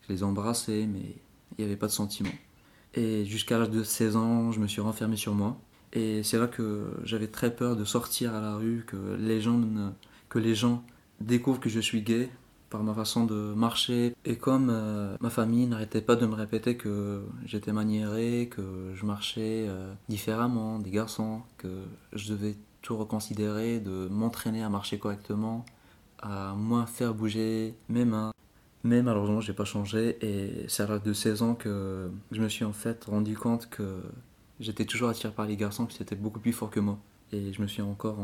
[0.02, 1.16] je les embrassais, mais
[1.58, 2.32] il n'y avait pas de sentiment.
[2.96, 5.58] Et jusqu'à l'âge de 16 ans, je me suis renfermé sur moi.
[5.94, 9.40] Et c'est là que j'avais très peur de sortir à la rue, que les
[10.56, 10.84] gens,
[11.22, 12.30] découvrent que je suis gay
[12.72, 14.16] par ma façon de marcher.
[14.26, 19.06] Et comme euh, ma famille n'arrêtait pas de me répéter que j'étais maniéré, que je
[19.06, 25.64] marchais euh, différemment des garçons, que je devais tout reconsidérer, de m'entraîner à marcher correctement,
[26.24, 28.32] à moins faire bouger mes mains.
[28.84, 32.50] Mais malheureusement, j'ai pas changé et c'est à l'âge de 16 ans que je me
[32.50, 34.02] suis en fait rendu compte que
[34.60, 36.98] j'étais toujours attiré par les garçons qui étaient beaucoup plus forts que moi.
[37.32, 38.18] Et je me suis encore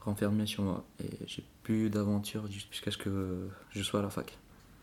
[0.00, 0.84] renfermé sur moi.
[1.02, 4.36] Et j'ai plus d'aventure jusqu'à ce que je sois à la fac.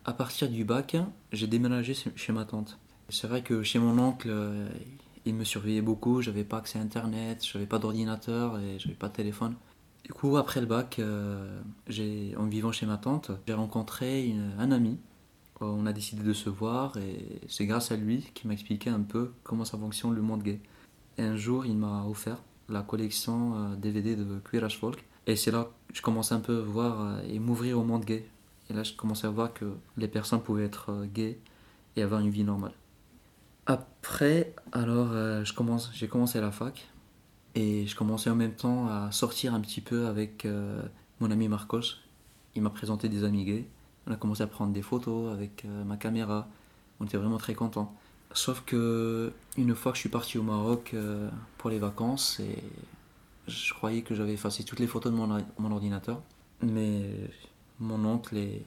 [0.05, 0.95] À partir du bac,
[1.33, 2.79] j'ai déménagé chez ma tante.
[3.09, 4.29] C'est vrai que chez mon oncle,
[5.25, 6.21] il me surveillait beaucoup.
[6.21, 9.55] J'avais pas accès à internet, j'avais pas d'ordinateur et j'avais pas de téléphone.
[10.07, 11.59] Du coup, après le bac, euh,
[12.37, 14.97] en vivant chez ma tante, j'ai rencontré un ami.
[15.59, 19.01] On a décidé de se voir et c'est grâce à lui qu'il m'a expliqué un
[19.01, 20.61] peu comment ça fonctionne le monde gay.
[21.17, 25.03] Et un jour, il m'a offert la collection DVD euh, de Queer as Folk.
[25.25, 28.05] Et c'est là que je commençais un peu à voir euh, et m'ouvrir au monde
[28.05, 28.29] gay.
[28.69, 29.65] Et là, je commençais à voir que
[29.97, 31.37] les personnes pouvaient être gays
[31.97, 32.73] et avoir une vie normale.
[33.65, 35.09] Après, alors,
[35.91, 36.87] j'ai commencé la fac
[37.59, 40.47] et je commençais en même temps à sortir un petit peu avec
[41.19, 41.97] mon ami Marcos.
[42.55, 43.65] Il m'a présenté des amis gays.
[44.05, 46.47] On a commencé à prendre des photos avec ma caméra.
[46.99, 47.95] On était vraiment très contents.
[48.33, 52.63] Sauf que une fois que je suis parti au Maroc euh, pour les vacances, et
[53.47, 56.21] je croyais que j'avais effacé toutes les photos de mon, ordinateur,
[56.61, 57.09] mais
[57.79, 58.63] mon oncle est,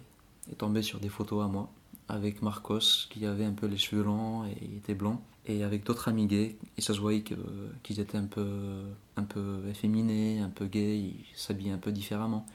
[0.58, 1.70] tombé sur des photos à moi
[2.08, 5.84] avec Marcos qui avait un peu les cheveux longs et il était blanc et avec
[5.84, 7.24] d'autres amis gays et ça se voyait
[7.82, 8.46] qu'ils étaient un peu
[9.16, 12.46] un peu efféminés, un peu gays, ils s'habillaient un peu différemment.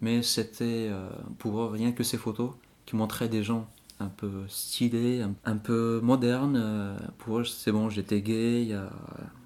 [0.00, 2.52] Mais c'était euh, pour eux rien que ces photos
[2.86, 3.68] qui montraient des gens
[4.00, 6.56] un peu stylé, un, peu moderne.
[6.56, 8.74] Euh, pour eux, c'est bon, j'étais gay,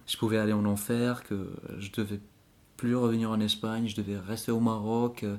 [0.06, 2.20] je pouvais aller en enfer, que je devais
[2.76, 5.24] plus revenir en Espagne, je devais rester au Maroc.
[5.24, 5.36] Euh,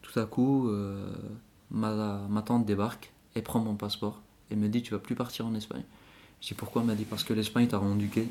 [0.00, 0.68] tout à coup,
[1.70, 5.46] ma, ma, tante débarque et prend mon passeport et me dit Tu vas plus partir
[5.46, 5.84] en Espagne.
[6.42, 8.28] Je Pourquoi Elle m'a dit Parce que l'Espagne t'a rendu gay.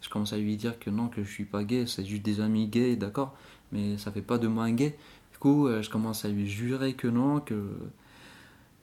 [0.00, 2.40] Je commence à lui dire que non, que je suis pas gay, c'est juste des
[2.40, 3.36] amis gays, d'accord,
[3.72, 4.96] mais ça fait pas de moi un gay.
[5.32, 7.74] Du coup, je commence à lui jurer que non, que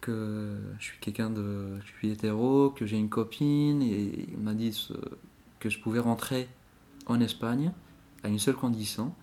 [0.04, 1.80] que je suis quelqu'un de.
[1.86, 4.88] Je suis hétéro, que j'ai une copine, et il m'a dit
[5.60, 6.50] que je pouvais rentrer
[7.06, 7.72] en Espagne
[8.24, 9.14] à une seule condition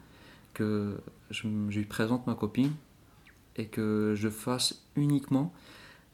[0.55, 0.97] que
[1.31, 2.73] je, lui présente ma copine
[3.57, 5.53] et que je fasse uniquement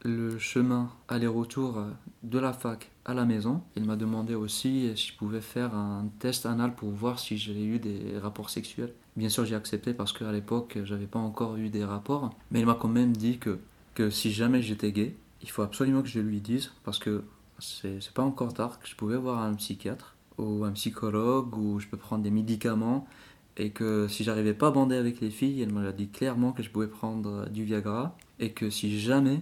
[0.06, 1.82] le chemin aller-retour
[2.22, 3.62] de la fac à la maison.
[3.76, 7.64] Il m'a demandé aussi si je pouvais faire un test anal pour voir si j'ai
[7.64, 8.92] eu des rapports sexuels.
[9.16, 12.66] Bien sûr, j'ai accepté parce qu'à l'époque, j'avais pas encore eu des rapports, mais il
[12.66, 13.58] m'a quand même dit que
[13.96, 17.24] que si jamais j'étais gay, il faut absolument que je lui dise parce que
[17.58, 21.88] c'est pas encore tard que je pouvais voir un psychiatre ou un psychologue ou je
[21.88, 23.08] peux prendre des médicaments
[23.56, 26.62] et que si j'arrivais pas à bander avec les filles, elle m'a dit clairement que
[26.62, 29.40] je pouvais prendre du Viagra et que si jamais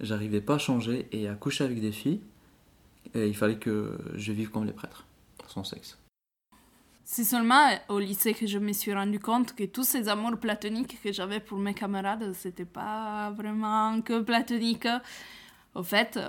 [0.00, 2.20] j'arrivais pas à changer et à coucher avec des filles,
[3.14, 5.04] il fallait que je vive comme les prêtres,
[5.48, 5.98] sans sexe.
[7.04, 11.02] C'est seulement au lycée que je me suis rendu compte que tous ces amours platoniques
[11.02, 14.86] que j'avais pour mes camarades, c'était pas vraiment que platonique.
[15.74, 16.20] Au fait,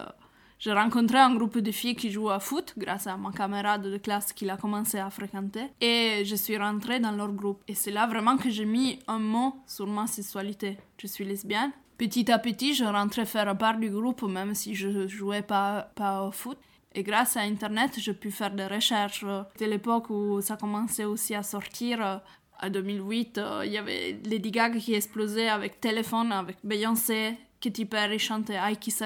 [0.57, 3.97] j'ai rencontré un groupe de filles qui jouent à foot grâce à mon camarade de
[3.97, 7.61] classe qui a commencé à fréquenter et je suis rentrée dans leur groupe.
[7.67, 10.77] Et c'est là vraiment que j'ai mis un mot sur ma sexualité.
[10.97, 11.71] Je suis lesbienne.
[12.01, 16.23] Petit à petit, je rentrais faire part du groupe même si je jouais pas, pas
[16.23, 16.57] au foot.
[16.95, 19.23] Et grâce à Internet, j'ai pu faire des recherches.
[19.51, 22.21] C'était l'époque où ça commençait aussi à sortir.
[22.59, 27.85] En 2008, euh, il y avait Lady Gaga qui explosait avec Téléphone, avec Beyoncé, Katy
[27.85, 29.03] Perry chantait I Kiss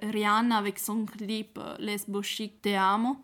[0.00, 3.18] Rihanna avec son clip euh, Lesbo Chic Te Amo.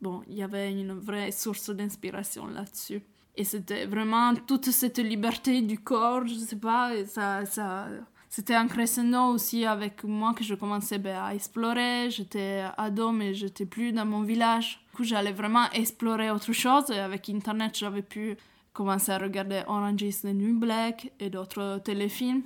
[0.00, 3.02] Bon, il y avait une vraie source d'inspiration là-dessus.
[3.34, 7.88] Et c'était vraiment toute cette liberté du corps, je sais pas, ça, ça,
[8.36, 12.10] c'était un crescendo aussi avec moi que je commençais ben, à explorer.
[12.10, 14.78] J'étais ado, mais j'étais plus dans mon village.
[14.90, 16.90] Du coup, j'allais vraiment explorer autre chose.
[16.90, 18.36] Et avec Internet, j'avais pu
[18.74, 22.42] commencer à regarder Orange is the New Black et d'autres téléfilms.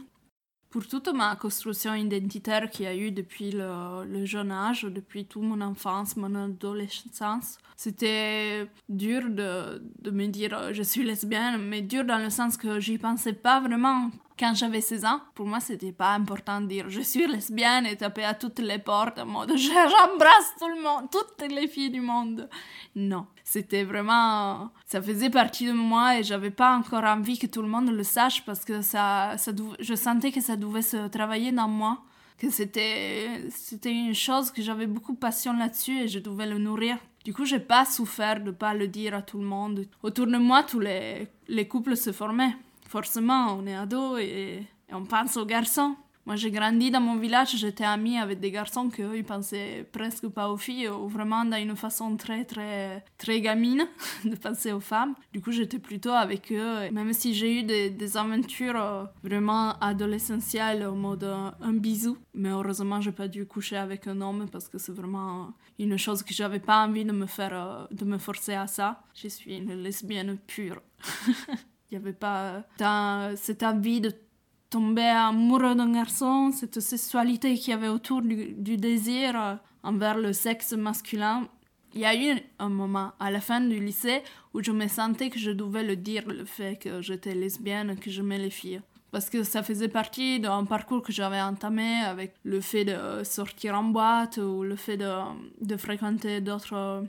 [0.68, 5.42] Pour toute ma construction identitaire qu'il y a eu depuis le, jeune âge, depuis toute
[5.42, 12.04] mon enfance, mon adolescence, c'était dur de, de me dire je suis lesbienne, mais dur
[12.04, 15.92] dans le sens que j'y pensais pas vraiment quand j'avais 16 ans, pour moi, c'était
[15.92, 19.50] pas important de dire je suis lesbienne et taper à toutes les portes en mode
[19.54, 22.48] j'embrasse tout le monde, toutes les filles du monde.
[22.96, 24.70] Non, c'était vraiment.
[24.86, 28.02] Ça faisait partie de moi et j'avais pas encore envie que tout le monde le
[28.02, 29.36] sache parce que ça,
[29.78, 31.98] je sentais que ça devait se travailler dans moi.
[32.38, 33.28] Que c'était,
[33.84, 36.96] une chose que j'avais beaucoup de passion là-dessus et je devais le nourrir.
[37.22, 39.84] Du coup, j'ai pas souffert de pas le dire à tout le monde.
[40.02, 42.56] Autour de moi, tous les couples se formaient
[42.90, 45.94] forcément, on est ado et, on pense aux garçons.
[46.26, 50.28] Moi, j'ai grandi dans mon village, j'étais amie avec des garçons qu'eux, ils pensaient presque
[50.28, 53.86] pas aux filles, ou vraiment dans une façon très, très, très gamine
[54.24, 55.14] de penser aux femmes.
[55.32, 60.84] Du coup, j'étais plutôt avec eux, même si j'ai eu des, aventures euh, vraiment adolescentielles,
[60.84, 62.18] au mode un bisou.
[62.34, 66.22] Mais heureusement, j'ai pas dû coucher avec un homme parce que c'est vraiment une chose
[66.22, 69.02] que j'avais pas envie de me faire, euh, de me forcer à ça.
[69.14, 70.82] Je suis une lesbienne pure.
[71.90, 72.62] Il n'y avait pas
[73.36, 74.12] cette envie de
[74.70, 80.32] tomber amoureux d'un garçon, cette sexualité qu'il y avait autour du, désir euh, envers le
[80.32, 81.48] sexe masculin.
[81.92, 84.22] Il y a eu un moment à la fin du lycée
[84.54, 88.10] où je me sentais que je devais le dire, le fait que j'étais lesbienne, que
[88.10, 88.80] j'aimais les filles.
[89.10, 93.76] Parce que ça faisait partie d'un parcours que j'avais entamé avec le fait de sortir
[93.76, 95.10] en boîte ou le fait de,
[95.60, 97.02] de fréquenter d'autres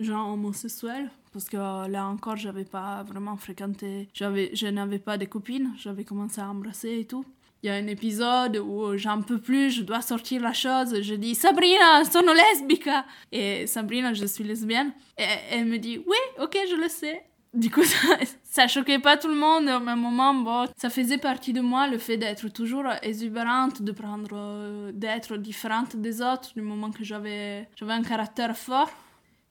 [0.00, 5.24] gens homosexuels parce que là encore j'avais pas vraiment fréquenté j'avais je n'avais pas de
[5.24, 7.24] copines j'avais commencé à embrasser et tout.
[7.62, 11.14] Il y a un épisode où j'en peux plus je dois sortir la chose je
[11.14, 13.04] dis Sabrina sono lesbica!
[13.32, 17.24] Et Sabrina je suis lesbienne et elle me dit oui ok je le sais.
[17.54, 19.68] Du coup, ça, ça choquait pas tout le monde.
[19.68, 23.92] Au même moment, bon, ça faisait partie de moi le fait d'être toujours exubérante, de
[23.92, 28.90] prendre, euh, d'être différente des autres, du moment que j'avais, j'avais un caractère fort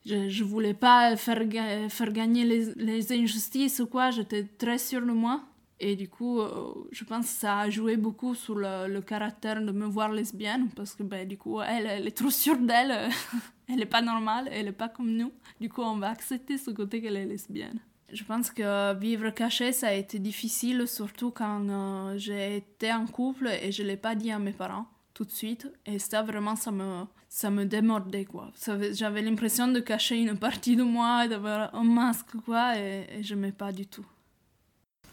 [0.08, 1.44] je, je voulais pas faire,
[1.90, 5.42] faire gagner les, les injustices ou quoi, j'étais très sûre de moi.
[5.80, 9.72] Et du coup, euh, je pense que ça a joué beaucoup sur le, caractère de
[9.72, 13.10] me voir lesbienne, parce que ben, du coup, elle, elle est trop sûre d'elle,
[13.70, 15.32] elle n'est pas normale, elle n'est pas comme nous.
[15.62, 17.80] Du coup, on va accepter ce côté qu'elle est lesbienne.
[18.12, 23.06] Je pense que vivre caché, ça a été difficile, surtout quand euh, j'ai été en
[23.06, 25.68] couple et je ne l'ai pas dit à mes parents tout de suite.
[25.88, 28.52] Et ça, vraiment, ça me, ça me démordait, quoi.
[28.92, 33.52] J'avais l'impression de cacher une partie de moi, d'avoir un masque, quoi, et, je n'aimais
[33.52, 34.06] pas du tout.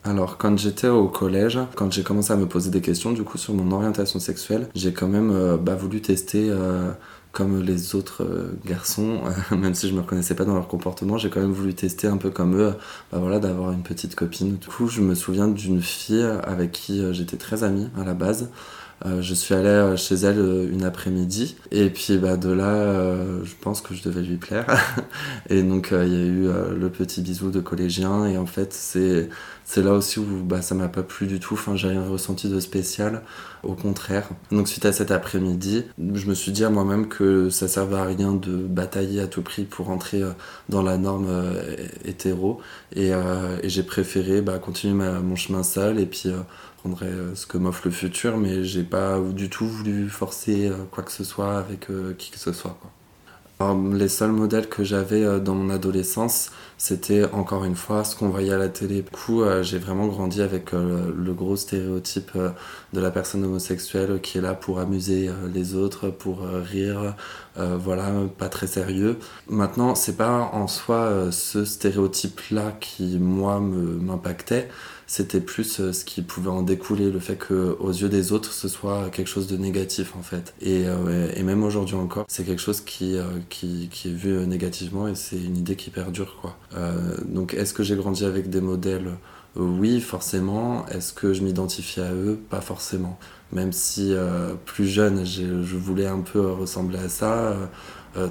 [0.05, 3.39] Alors, quand j'étais au collège, quand j'ai commencé à me poser des questions, du coup,
[3.39, 6.93] sur mon orientation sexuelle, j'ai quand même euh, bah, voulu tester, euh,
[7.33, 11.31] comme les autres euh, garçons, même si je me reconnaissais pas dans leur comportement, j'ai
[11.31, 12.75] quand même voulu tester un peu comme eux,
[13.11, 14.59] bah, voilà, d'avoir une petite copine.
[14.59, 18.51] Du coup, je me souviens d'une fille avec qui j'étais très amie à la base.
[19.05, 23.15] Euh, je suis allé euh, chez elle euh, une après-midi et puis bah, de là,
[23.45, 24.67] je pense que je devais lui plaire.
[25.51, 29.29] et donc il y a eu le petit bisou de collégien et en fait c'est
[29.67, 31.55] c'est là aussi où bah, ça m'a pas plu du tout.
[31.55, 33.23] Enfin, j'ai rien ressenti de spécial,
[33.63, 34.29] au contraire.
[34.53, 38.05] Donc, suite à cet après-midi, je me suis dit à moi-même que ça servait à
[38.05, 40.23] rien de batailler à tout prix pour entrer
[40.69, 41.31] dans la norme
[42.05, 42.61] hétéro.
[42.95, 43.13] Et,
[43.65, 46.29] j'ai préféré bah, continuer mon chemin seul et puis
[47.03, 51.03] euh, ce que m'offre le futur, mais j'ai pas du tout voulu forcer euh, quoi
[51.03, 52.77] que ce soit avec euh, qui que ce soit.
[53.93, 58.53] les seuls modèles que j'avais dans mon adolescence, c'était encore une fois ce qu'on voyait
[58.53, 59.03] à la télé.
[59.03, 62.33] Du coup, j'ai vraiment grandi avec le gros stéréotype
[62.93, 67.15] de la personne homosexuelle qui est là pour amuser les autres, pour rire,
[67.57, 69.19] voilà, pas très sérieux.
[69.49, 74.69] Maintenant, c'est pas en soi ce stéréotype-là qui, moi, m'impactait
[75.07, 78.53] c'était plus euh, ce qui pouvait en découler, le fait que aux yeux des autres,
[78.53, 80.55] ce soit quelque chose de négatif en fait.
[80.61, 83.25] Et, euh, même aujourd'hui encore, c'est quelque chose qui, euh,
[83.63, 86.57] est vu négativement et c'est une idée qui perdure quoi.
[87.27, 89.11] donc est-ce que j'ai grandi avec des modèles?
[89.57, 90.87] Oui, forcément.
[90.89, 92.41] Est-ce que je m'identifie à eux?
[92.51, 93.19] Pas forcément.
[93.53, 94.15] Même si
[94.65, 97.57] plus jeune, je voulais un peu ressembler à ça,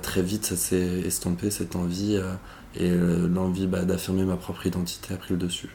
[0.02, 2.20] très vite ça s'est estompé cette envie
[2.76, 5.70] et l'envie bah, d'affirmer ma propre identité a pris le dessus.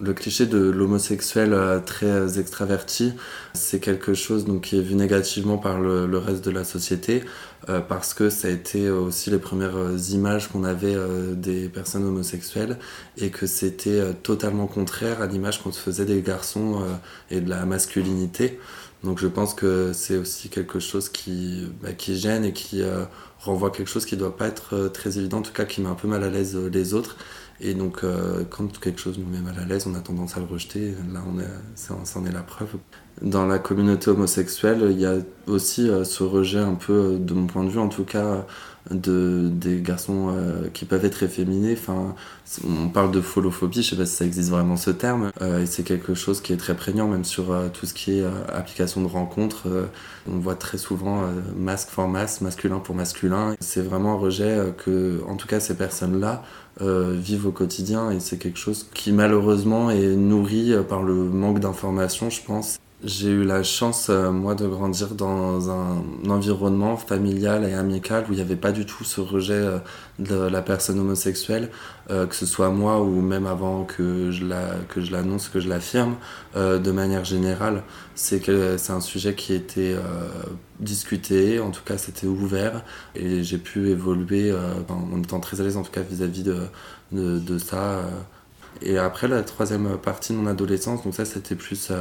[0.00, 3.12] Le cliché de l'homosexuel euh, très extraverti,
[3.52, 7.22] c'est quelque chose donc, qui est vu négativement par le, reste de la société,
[7.68, 10.96] euh, parce que ça a été aussi les premières euh, images qu'on avait
[11.36, 12.76] des personnes homosexuelles,
[13.18, 16.82] et que c'était totalement contraire à l'image qu'on se faisait des garçons
[17.30, 18.58] et de la masculinité.
[19.04, 22.82] Donc je pense que c'est aussi quelque chose qui, bah, qui gêne et qui
[23.38, 25.88] renvoie quelque chose qui ne doit pas être très évident, en tout cas qui met
[25.88, 27.16] un peu mal à l'aise les autres.
[27.60, 30.40] Et donc, euh, quand quelque chose nous met mal à l'aise, on a tendance à
[30.40, 30.94] le rejeter.
[31.12, 32.68] Là, on est, ça, en est la preuve.
[33.22, 35.14] Dans la communauté homosexuelle, il y a
[35.46, 38.44] aussi euh, ce rejet un peu, euh, de mon point de vue en tout cas,
[38.90, 40.34] de, des garçons
[40.74, 41.72] qui peuvent être efféminés.
[41.72, 42.14] Enfin,
[42.68, 45.30] on parle de folophobie, je sais pas si ça existe vraiment ce terme.
[45.40, 49.00] et c'est quelque chose qui est très prégnant, même sur tout ce qui est application
[49.00, 49.68] de rencontres.
[50.30, 51.22] on voit très souvent
[51.56, 53.56] masque for masque, masculin pour masculin.
[53.58, 56.42] C'est vraiment un rejet que, en tout cas, ces personnes-là,
[56.80, 61.14] euh, vivent au quotidien et c'est quelque chose qui malheureusement est nourri euh, par le
[61.14, 62.78] manque d'information, je pense.
[63.06, 68.32] J'ai eu la chance, euh, moi, de grandir dans un environnement familial et amical où
[68.32, 69.78] il n'y avait pas du tout ce rejet euh,
[70.18, 71.70] de la personne homosexuelle,
[72.10, 74.46] euh, que ce soit moi ou même avant que je
[75.12, 76.16] l'annonce, que je l'affirme,
[76.56, 77.82] de manière générale.
[78.14, 78.48] C'est
[78.90, 79.96] un sujet qui était
[80.80, 82.84] discuté, en tout cas c'était ouvert,
[83.14, 84.52] et j'ai pu évoluer
[84.88, 86.44] en étant très à l'aise en tout cas vis-à-vis
[87.12, 88.02] de, ça.
[88.82, 91.92] Et après, la troisième partie de mon adolescence, donc ça c'était plus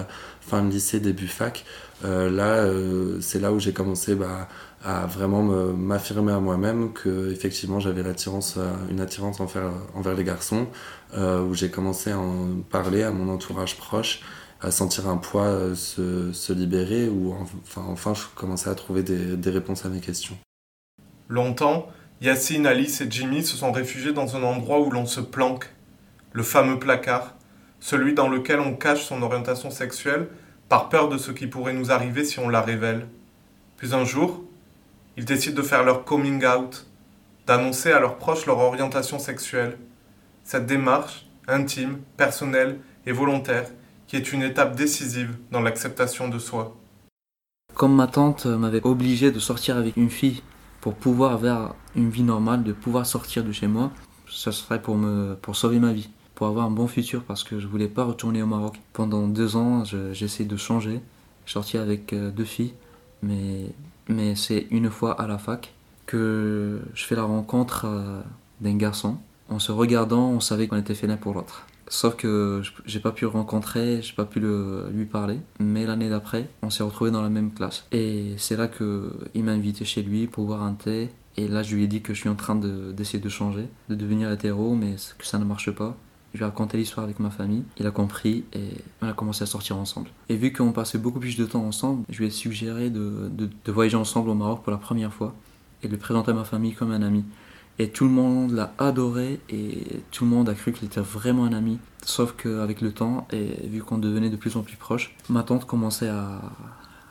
[0.41, 1.65] fin de lycée, début fac,
[2.05, 4.47] euh, là, euh, c'est là où j'ai commencé bah,
[4.83, 10.67] à vraiment m'affirmer à moi-même que effectivement j'avais l'attirance, euh, une attirance envers, les garçons,
[11.15, 14.21] où j'ai commencé à en parler à mon entourage proche,
[14.61, 19.37] à sentir un poids se, se, libérer, où enfin, enfin je commençais à trouver des,
[19.37, 20.35] des réponses à mes questions.
[21.29, 21.87] Longtemps,
[22.21, 25.72] Yacine, Alice et Jimmy se sont réfugiés dans un endroit où l'on se planque,
[26.33, 27.35] le fameux placard,
[27.79, 30.27] celui dans lequel on cache son orientation sexuelle
[30.67, 33.07] par peur de ce qui pourrait nous arriver si on la révèle.
[33.77, 34.43] Puis un jour,
[35.15, 36.87] ils décident de faire leur coming out,
[37.45, 39.77] d'annoncer à leurs proches leur orientation sexuelle.
[40.43, 43.67] Cette démarche, intime, personnelle et volontaire,
[44.07, 46.75] qui est une étape décisive dans l'acceptation de soi.
[47.75, 50.41] Comme ma tante m'avait obligé de sortir avec une fille
[50.81, 53.91] pour pouvoir avoir une vie normale, de pouvoir sortir de chez moi,
[54.27, 56.09] ce serait pour, me, pour sauver ma vie
[56.43, 58.77] pour avoir un bon futur parce que je voulais pas retourner au Maroc.
[58.91, 60.99] Pendant deux ans, j'essaie de changer.
[61.45, 62.73] Je suis sorti avec euh, deux filles,
[63.21, 63.67] mais,
[64.09, 65.73] mais c'est une fois à la fac
[66.05, 68.19] que je fais la rencontre euh,
[68.59, 69.19] d'un garçon.
[69.47, 71.65] En se regardant, on savait qu'on était fait l'un pour l'autre.
[71.87, 75.39] Sauf que j'ai pas pu le rencontrer, j'ai pas pu le, lui parler.
[75.61, 77.85] Mais l'année d'après, on s'est retrouvés dans la même classe.
[77.93, 81.09] Et c'est là qu'il m'a invité chez lui pour boire un thé.
[81.37, 83.69] Et là, je lui ai dit que je suis en train d'essayer de, de changer,
[83.87, 85.95] de devenir hétéro, mais que ça ne marche pas.
[86.33, 88.69] Je lui ai raconté l'histoire avec ma famille, il a compris et
[89.01, 90.09] on a commencé à sortir ensemble.
[90.29, 93.71] Et vu qu'on passait beaucoup plus de temps ensemble, je lui ai suggéré de, de,
[93.71, 95.35] voyager ensemble au Maroc pour la première fois
[95.83, 97.23] et de présenter à ma famille comme un ami.
[97.79, 101.45] Et tout le monde l'a adoré et tout le monde a cru qu'il était vraiment
[101.45, 101.79] un ami.
[102.03, 105.65] Sauf qu'avec le temps, et vu qu'on devenait de plus en plus proches, ma tante
[105.65, 106.41] commençait à,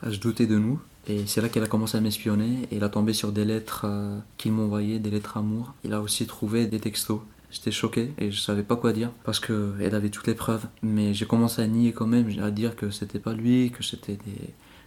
[0.02, 0.80] à se douter de nous.
[1.08, 3.82] Et c'est là qu'elle a commencé à m'espionner et elle a tombé sur des lettres
[3.86, 5.74] euh, qu'il m'envoyait, des lettres amour.
[5.84, 7.20] Il a aussi trouvé des textos
[7.52, 10.66] J'étais choqué et je savais pas quoi dire parce qu'elle avait toutes les preuves.
[10.82, 14.18] Mais j'ai commencé à nier quand même, à dire que c'était pas lui, que c'était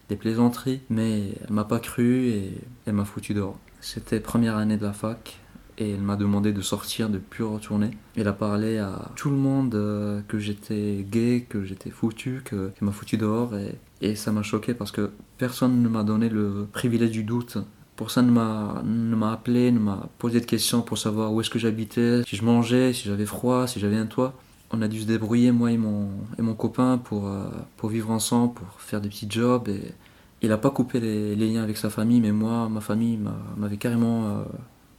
[0.09, 0.81] des, plaisanteries.
[0.89, 2.51] Mais elle m'a pas cru et
[2.87, 3.59] elle m'a foutu dehors.
[3.81, 5.39] C'était première année de la fac
[5.77, 7.91] et elle m'a demandé de sortir, de plus retourner.
[8.15, 12.71] Elle a parlé à tout le monde euh, que j'étais gay, que j'étais foutu, qu'elle
[12.81, 13.53] m'a foutu dehors
[14.01, 17.57] et ça m'a choqué parce que personne ne m'a donné le privilège du doute
[17.95, 22.23] Personne ne m'a appelé, ne m'a posé de questions pour savoir où est-ce que j'habitais,
[22.27, 24.33] si je mangeais, si j'avais froid, si j'avais un toit.
[24.71, 28.11] On a dû se débrouiller, moi et mon, et mon copain, pour, euh, pour vivre
[28.11, 29.69] ensemble, pour faire des petits jobs.
[29.69, 29.93] Et
[30.41, 33.19] il n'a pas coupé les, liens avec sa famille, mais moi, ma famille
[33.55, 34.43] m'avait carrément euh,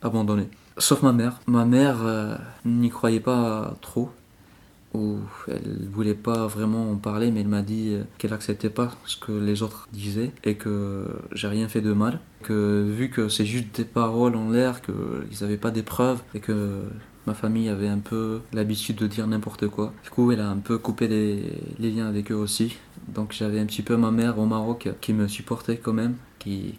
[0.02, 0.48] abandonné.
[0.78, 1.40] Sauf ma mère.
[1.46, 4.10] Ma mère euh, n'y croyait pas trop
[4.96, 5.18] où
[5.48, 9.32] elle voulait pas vraiment en parler, mais elle m'a dit qu'elle acceptait pas ce que
[9.32, 12.20] les autres disaient et que j'ai rien fait de mal.
[12.42, 14.94] Que vu que c'est juste des paroles en l'air, qu'ils
[15.40, 16.82] n'avaient pas des preuves et que
[17.26, 19.92] ma famille avait un peu l'habitude de dire n'importe quoi.
[20.04, 22.76] Du coup, elle a un peu coupé les liens avec eux aussi.
[23.08, 26.14] Donc j'avais un petit peu ma mère au Maroc qui me supportait quand même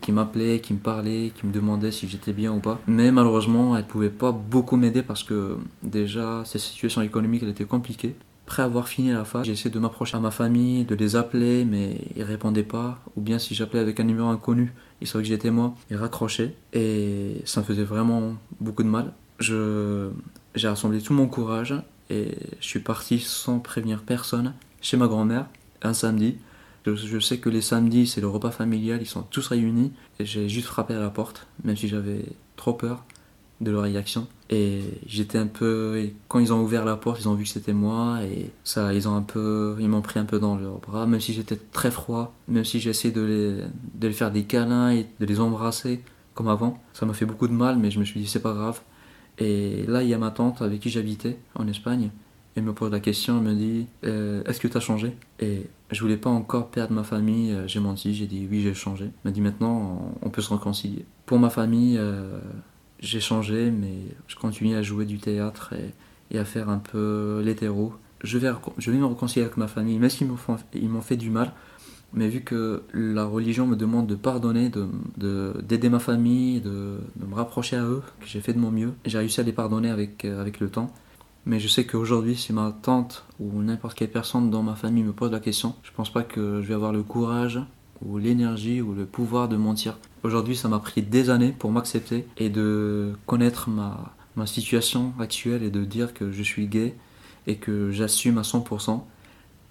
[0.02, 2.80] qui, m'appelait, qui me parlait, qui me demandait si j'étais bien ou pas.
[2.88, 7.66] Mais malheureusement, elle pouvait pas beaucoup m'aider parce que déjà, sa situation économique, elle était
[7.66, 8.16] compliquée.
[8.46, 11.66] Après avoir fini la fac, j'ai essayé de m'approcher à ma famille, de les appeler,
[11.66, 13.00] mais ils répondaient pas.
[13.18, 16.56] Ou bien si j'appelais avec un numéro inconnu, ils savaient que j'étais moi, ils raccrochaient.
[16.72, 19.12] Et ça me faisait vraiment beaucoup de mal.
[19.40, 20.10] Je,
[20.56, 21.76] j'ai rassemblé tout mon courage
[22.10, 25.48] et je suis parti sans prévenir personne chez ma grand-mère
[25.82, 26.38] un samedi.
[26.96, 29.92] Je, sais que les samedis, c'est le repas familial, ils sont tous réunis.
[30.20, 32.24] J'ai juste frappé à la porte, même si j'avais
[32.56, 33.04] trop peur
[33.62, 34.28] de leur réaction.
[34.50, 36.10] Et j'étais un peu.
[36.28, 38.20] Quand ils ont ouvert la porte, ils ont vu que c'était moi.
[38.24, 39.76] Et ça, ils ont un peu.
[39.80, 42.80] Ils m'ont pris un peu dans leurs bras, même si j'étais très froid, même si
[42.80, 43.54] j'essayais de les,
[43.96, 46.02] de les faire des câlins et de les embrasser
[46.34, 46.82] comme avant.
[46.94, 48.80] Ça m'a fait beaucoup de mal, mais je me suis dit, c'est pas grave.
[49.40, 52.12] Et là, il y a ma tante avec qui j'habitais en Espagne.
[52.56, 55.16] Elle me pose la question, elle me dit euh, Est-ce que tu as changé
[55.92, 59.10] je voulais pas encore perdre ma famille, euh, j'ai menti, j'ai dit oui, j'ai changé.
[59.24, 61.06] M'a dit maintenant, on peut se réconcilier.
[61.26, 62.40] Pour ma famille, euh,
[63.00, 63.94] j'ai changé, mais
[64.28, 65.74] je continue à jouer du théâtre
[66.32, 67.94] et, à faire un peu l'hétéro.
[68.24, 71.54] Je vais, je vais me réconcilier avec ma famille, même s'ils m'ont fait du mal.
[72.14, 76.98] Mais vu que la religion me demande de pardonner, d'aider de, d'aider ma famille, de,
[77.18, 79.90] me rapprocher à eux, que j'ai fait de mon mieux, j'ai réussi à les pardonner
[79.90, 80.92] avec, avec le temps.
[81.48, 85.14] Mais je sais qu'aujourd'hui, si ma tante ou n'importe quelle personne dans ma famille me
[85.14, 87.62] pose la question, je pense pas que je vais avoir le courage
[88.02, 89.98] ou l'énergie ou le pouvoir de mentir.
[90.24, 95.64] Aujourd'hui, ça m'a pris des années pour m'accepter et de connaître ma, ma situation actuelle
[95.64, 96.98] et de dire que je suis gay
[97.48, 99.02] et que j'assume à 100%.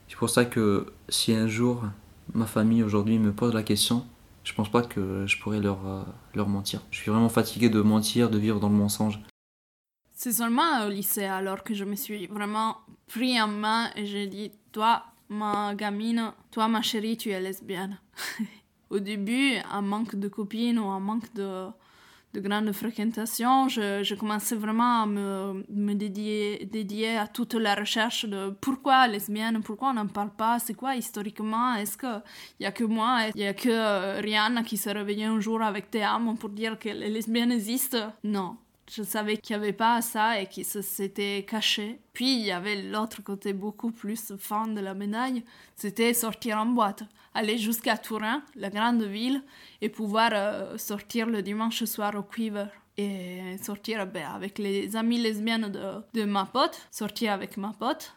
[0.08, 1.82] C'est pour ça que si un jour
[2.32, 4.06] ma famille aujourd'hui me pose la question,
[4.44, 6.02] je pense pas que je pourrais leur, euh,
[6.34, 6.80] leur mentir.
[6.90, 9.20] Je suis vraiment fatigué de mentir, de vivre dans le mensonge.
[10.18, 14.26] C'est seulement au lycée alors que je me suis vraiment pris en main et j'ai
[14.26, 17.98] dit Toi, ma gamine, toi, ma chérie, tu es lesbienne.
[18.90, 21.66] au début, un manque de copines ou un manque de,
[22.32, 29.08] de grande fréquentation, je, commençais vraiment à me, dédier, à toute la recherche de pourquoi
[29.08, 32.22] lesbienne, pourquoi on n'en parle pas, c'est quoi historiquement, est-ce qu'il
[32.60, 35.60] n'y a que moi, il n'y a que euh, Rihanna qui s'est réveillée un jour
[35.60, 38.14] avec Théam pour dire que les lesbiennes existent?
[38.24, 38.56] Non.
[38.90, 42.00] Je savais qu'il n'y avait pas ça et qu'il s'était caché.
[42.12, 46.66] Puis il y avait l'autre côté beaucoup plus fin de la médaille, c'était sortir en
[46.66, 47.02] boîte
[47.36, 49.42] aller jusqu'à Turin, la grande ville,
[49.82, 52.66] et pouvoir euh, sortir le dimanche soir au Quiver.
[52.98, 58.14] Et sortir ben, avec les amis lesbiennes de, de, ma pote, sortir avec ma pote,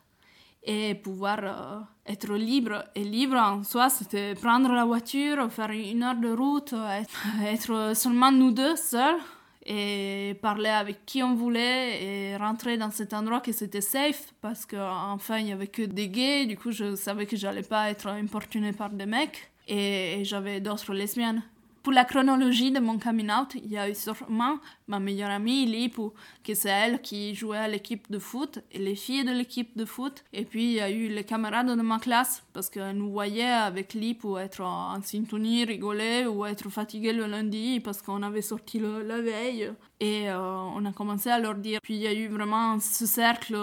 [0.64, 2.86] et pouvoir euh, être libre.
[2.96, 7.92] Et libre en soi, c'était prendre la voiture, faire une heure de route, être, être
[7.94, 9.20] seulement nous deux seuls
[9.66, 14.66] et parler avec qui on voulait et rentrer dans cet endroit que c'était safe parce
[14.66, 18.08] qu'enfin il y avait que des gays du coup je savais que j'allais pas être
[18.08, 21.44] importunée par des mecs et, et j'avais d'autres lesbiennes
[21.84, 24.58] pour la chronologie de mon coming out, il y a eu sûrement
[24.88, 26.10] ma meilleure amie, Lipu,
[26.44, 29.86] que c'est elle qui jouait à l'équipe de foot, et les filles de l'équipe de
[29.86, 30.24] foot.
[30.34, 33.44] Et puis il y a eu les camarades de ma classe, parce qu'elles nous voyaient
[33.44, 38.80] avec Lipu être en syntonie, rigoler ou être fatigués le lundi parce qu'on avait sorti
[38.80, 39.72] la veille.
[40.00, 41.80] Et euh, on a commencé à leur dire.
[41.82, 43.58] Puis il y a eu vraiment ce cercle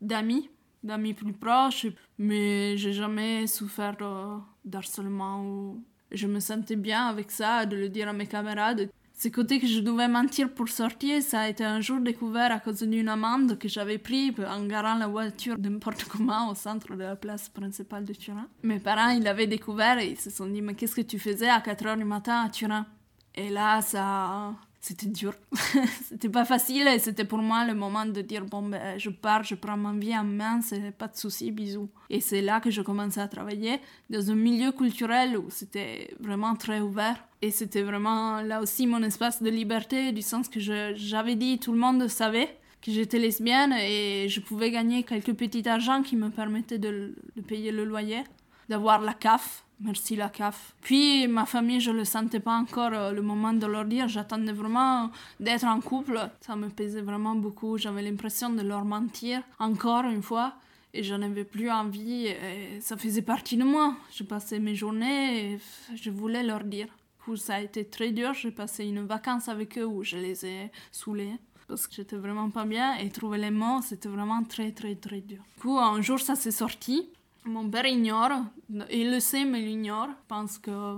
[0.00, 0.48] d'amis
[0.82, 1.86] d'amis plus proches,
[2.18, 7.88] mais j'ai jamais souffert euh, d'harcèlement ou je me sentais bien avec ça, de le
[7.88, 8.90] dire à mes camarades.
[9.14, 12.58] Ce côté que je devais mentir pour sortir, ça a été un jour découvert à
[12.58, 17.02] cause d'une amende que j'avais prise en garant la voiture n'importe comment au centre de
[17.02, 18.48] la place principale de Turin.
[18.64, 21.48] Mes parents, ils l'avaient découvert et ils se sont dit, mais qu'est-ce que tu faisais
[21.48, 22.86] à 4 heures du matin à Turin?
[23.34, 25.32] Et là, ça, c'était dur.
[26.08, 29.44] c'était pas facile et c'était pour moi le moment de dire bon, ben, je pars,
[29.44, 31.88] je prends ma vie en main, c'est pas de souci, bisous.
[32.10, 33.80] Et c'est là que je commençais à travailler
[34.10, 37.24] dans un milieu culturel où c'était vraiment très ouvert.
[37.42, 41.72] Et c'était vraiment là aussi mon espace de liberté, du sens que j'avais dit, tout
[41.72, 46.28] le monde savait que j'étais lesbienne et je pouvais gagner quelques petits argents qui me
[46.28, 48.24] permettaient de, de payer le loyer,
[48.68, 50.74] d'avoir la CAF Merci la CAF.
[50.80, 54.06] Puis ma famille, je le sentais pas encore euh, le moment de leur dire.
[54.08, 55.10] J'attendais vraiment
[55.40, 56.20] d'être en couple.
[56.40, 57.78] Ça me pesait vraiment beaucoup.
[57.78, 60.54] J'avais l'impression de leur mentir encore une fois.
[60.94, 62.28] Et j'en avais plus envie.
[62.80, 63.96] Ça faisait partie de moi.
[64.14, 65.58] Je passais mes journées et
[65.94, 66.88] je voulais leur dire.
[67.24, 68.34] Coup, ça a été très dur.
[68.34, 72.50] J'ai passé une vacance avec eux où je les ai saoulés parce que j'étais vraiment
[72.50, 75.38] pas bien et trouver les mots, c'était vraiment très très très dur.
[75.54, 77.08] Du coup, un jour, ça s'est sorti
[77.44, 78.44] mon père ignore,
[78.90, 80.96] il le sait mais il ignore, pense que,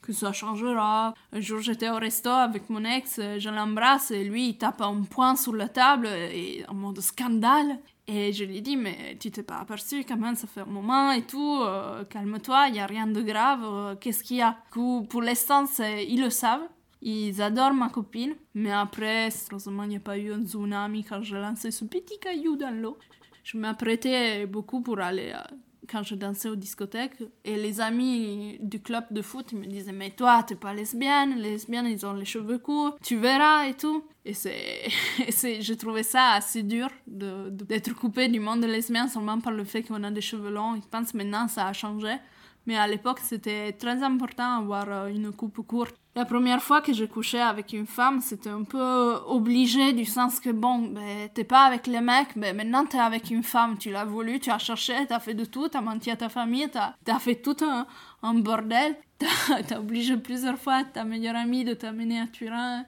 [0.00, 1.14] que ça changera.
[1.32, 5.02] Un jour j'étais au resto avec mon ex, je l'embrasse et lui il tape un
[5.02, 7.78] poing sur la table et, en mode scandale.
[8.08, 11.12] Et je lui dis mais tu t'es pas aperçu quand même, ça fait un moment
[11.12, 14.56] et tout, euh, calme-toi, il y a rien de grave, euh, qu'est-ce qu'il y a?
[14.72, 16.66] Pour l'instant ils le savent.
[17.04, 21.20] Ils adorent ma copine, mais après, heureusement, il n'y a pas eu un tsunami quand
[21.20, 22.96] j'ai lancé ce petit caillou dans l'eau
[23.42, 25.56] je m'apprêtais beaucoup pour aller euh,
[25.88, 27.22] quand je dansais aux discothèques.
[27.44, 31.50] Et les amis du club de foot me disaient Mais toi, t'es pas lesbienne, les
[31.52, 34.04] lesbiennes, ils ont les cheveux courts, tu verras et tout.
[34.24, 34.88] Et c'est,
[35.18, 39.82] je trouvais ça assez dur d'être de, coupé du monde lesbien seulement par le fait
[39.82, 40.76] qu'on a des cheveux longs.
[40.76, 42.14] Je pense maintenant ça a changé.
[42.66, 45.96] Mais à l'époque, c'était très important d'avoir euh, une coupe courte.
[46.14, 50.40] La première fois que j'ai couché avec une femme, c'était un peu obligé du sens
[50.40, 53.90] que bon, ben, t'es pas avec les mecs, ben, maintenant t'es avec une femme, tu
[53.90, 56.92] l'as voulu, tu as cherché, t'as fait de tout, t'as menti à ta famille, t'as
[57.06, 58.94] as fait tout un, bordel,
[59.68, 62.84] t'as obligé plusieurs fois ta meilleure amie de t'amener à Turin,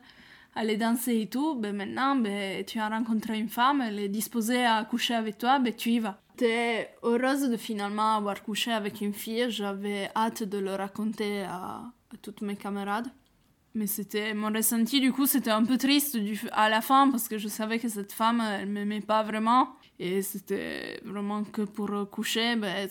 [0.55, 4.67] aller danser et tout, ben maintenant ben, tu as rencontré une femme, elle est disposée
[4.67, 6.19] à coucher avec toi, tu y vas.
[6.37, 9.47] J'étais heureuse de finalement avoir couché avec une fille.
[9.51, 11.83] J'avais hâte de le raconter à,
[12.17, 13.09] toutes mes camarades.
[13.77, 17.27] Mais c'était mon ressenti, du coup, c'était un peu triste du, à la fin parce
[17.27, 19.71] que je savais que cette femme, elle m'aimait pas vraiment.
[19.99, 22.89] Et c'était vraiment que pour coucher, ben,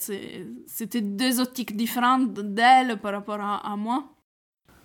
[0.67, 4.09] c'était deux optiques différentes d'elle par rapport à, à, moi.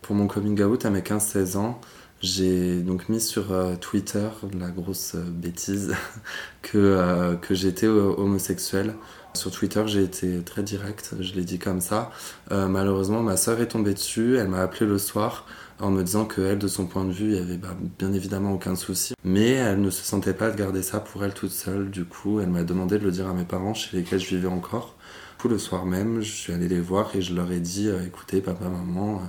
[0.03, 1.80] Pour mon coming out à mes 15-16 ans,
[2.21, 5.95] j'ai donc mis sur euh, Twitter la grosse euh, bêtise
[6.62, 8.95] que, euh, que j'étais homosexuel.
[9.35, 12.11] Sur Twitter, j'ai été très direct, je l'ai dit comme ça.
[12.51, 15.47] malheureusement, ma soeur est tombée dessus, elle m'a appelé le soir
[15.81, 18.53] en me disant qu'elle, de son point de vue, il y avait bah, bien évidemment
[18.53, 19.14] aucun souci.
[19.23, 21.91] Mais elle ne se sentait pas de garder ça pour elle toute seule.
[21.91, 24.49] Du coup, elle m'a demandé de le dire à mes parents chez lesquels je vivais
[24.49, 24.97] encore.
[25.37, 27.89] Du coup, le soir même, je suis allé les voir et je leur ai dit
[28.07, 29.23] écoutez, papa, maman,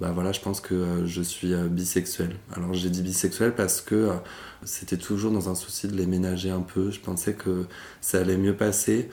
[0.00, 2.36] bah voilà, je pense que euh, je suis euh, bisexuel.
[2.54, 4.12] Alors j'ai dit bisexuel parce que euh,
[4.62, 6.90] c'était toujours dans un souci de les ménager un peu.
[6.90, 7.64] Je pensais que
[8.02, 9.08] ça allait mieux passer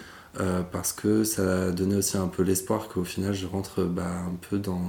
[0.71, 4.57] parce que ça donnait aussi un peu l'espoir qu'au final je rentre bah, un peu
[4.57, 4.81] dans,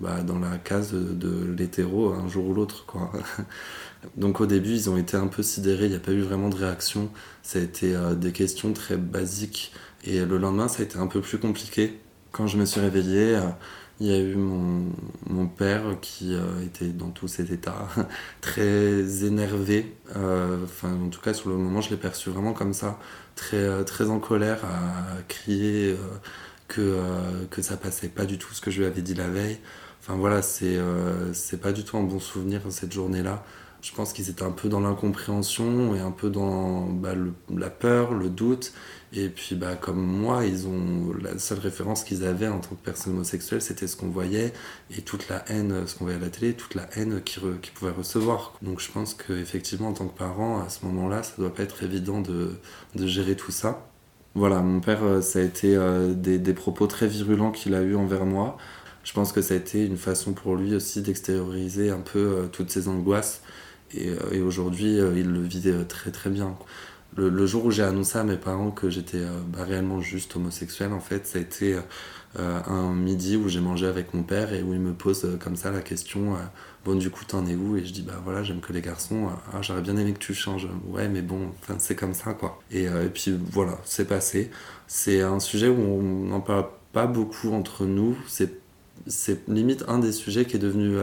[0.00, 2.86] bah, dans la case de, l'hétéro un jour ou l'autre.
[2.86, 3.10] quoi.
[4.16, 6.50] Donc au début ils ont été un peu sidérés, il n'y a pas eu vraiment
[6.50, 7.10] de réaction.
[7.42, 9.72] Ça a été des questions très basiques
[10.04, 11.98] et le lendemain ça a été un peu plus compliqué.
[12.30, 13.40] Quand je me suis réveillé,
[14.00, 14.92] il y a eu mon,
[15.28, 17.88] mon père qui euh, était dans tout cet état,
[18.42, 19.96] très énervé.
[20.16, 22.98] Euh, enfin, en tout cas, sur le moment, je l'ai perçu vraiment comme ça,
[23.36, 25.96] très, euh, très en colère, à crier
[26.68, 27.00] que,
[27.50, 29.58] que ça passait pas du tout ce que je lui avais dit la veille.
[30.00, 30.78] Enfin voilà, c'est
[31.32, 33.44] c'est pas du tout un bon souvenir cette journée-là.
[33.82, 37.14] Je pense qu'ils étaient un peu dans l'incompréhension et un peu dans bah,
[37.54, 38.72] la peur, le doute.
[39.12, 42.84] Et puis, bah, comme moi, ils ont la seule référence qu'ils avaient en tant que
[42.84, 44.52] personne homosexuelle, c'était ce qu'on voyait
[44.96, 47.92] et toute la haine, ce qu'on voyait à la télé, toute la haine qu'ils pouvaient
[47.92, 48.54] recevoir.
[48.62, 51.82] Donc, je pense qu'effectivement, en tant que parent, à ce moment-là, ça doit pas être
[51.84, 52.50] évident de,
[52.96, 53.86] gérer tout ça.
[54.34, 57.82] Voilà, mon père, euh, ça a été euh, des, des propos très virulents qu'il a
[57.82, 58.58] eu envers moi.
[59.04, 62.46] Je pense que ça a été une façon pour lui aussi d'extérioriser un peu euh,
[62.48, 63.40] toutes ses angoisses.
[63.94, 66.56] Et, et aujourd'hui, il le vit très très bien
[67.16, 70.92] le, jour où j'ai annoncé à mes parents que j'étais euh, bah, réellement juste homosexuel,
[70.92, 71.76] en fait, ça a été
[72.38, 75.36] euh, un midi où j'ai mangé avec mon père et où il me pose euh,
[75.36, 76.36] comme ça la question
[76.84, 77.76] Bon, du coup, t'en es où?
[77.76, 79.28] Et je dis Bah voilà, j'aime que les garçons.
[79.52, 80.68] Ah, j'aurais bien aimé que tu changes.
[80.86, 82.60] Ouais, mais bon, c'est comme ça, quoi.
[82.70, 84.52] Et, et puis voilà, c'est passé.
[84.86, 88.16] C'est un sujet où on n'en parle pas beaucoup entre nous.
[88.28, 90.96] C'est limite un des sujets qui est devenu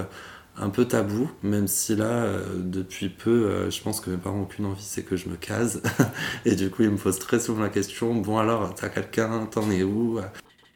[0.57, 4.37] un peu tabou, même si là, euh, depuis peu, euh, je pense que mes parents
[4.37, 5.81] n'ont aucune envie, c'est que je me case.
[6.45, 9.69] et du coup, ils me posent très souvent la question Bon, alors, t'as quelqu'un T'en
[9.71, 10.19] es où?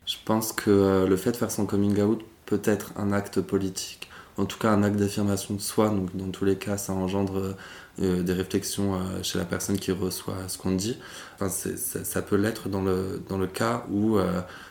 [0.06, 3.42] Je pense que euh, le fait de faire son coming out peut être un acte
[3.42, 5.90] politique, en tout cas un acte d'affirmation de soi.
[5.90, 7.56] Donc, dans tous les cas, ça engendre
[8.00, 11.00] des réflexions chez la personne qui reçoit ce qu'on dit.
[11.40, 14.20] Ça, ça, peut l'être dans le, dans le cas où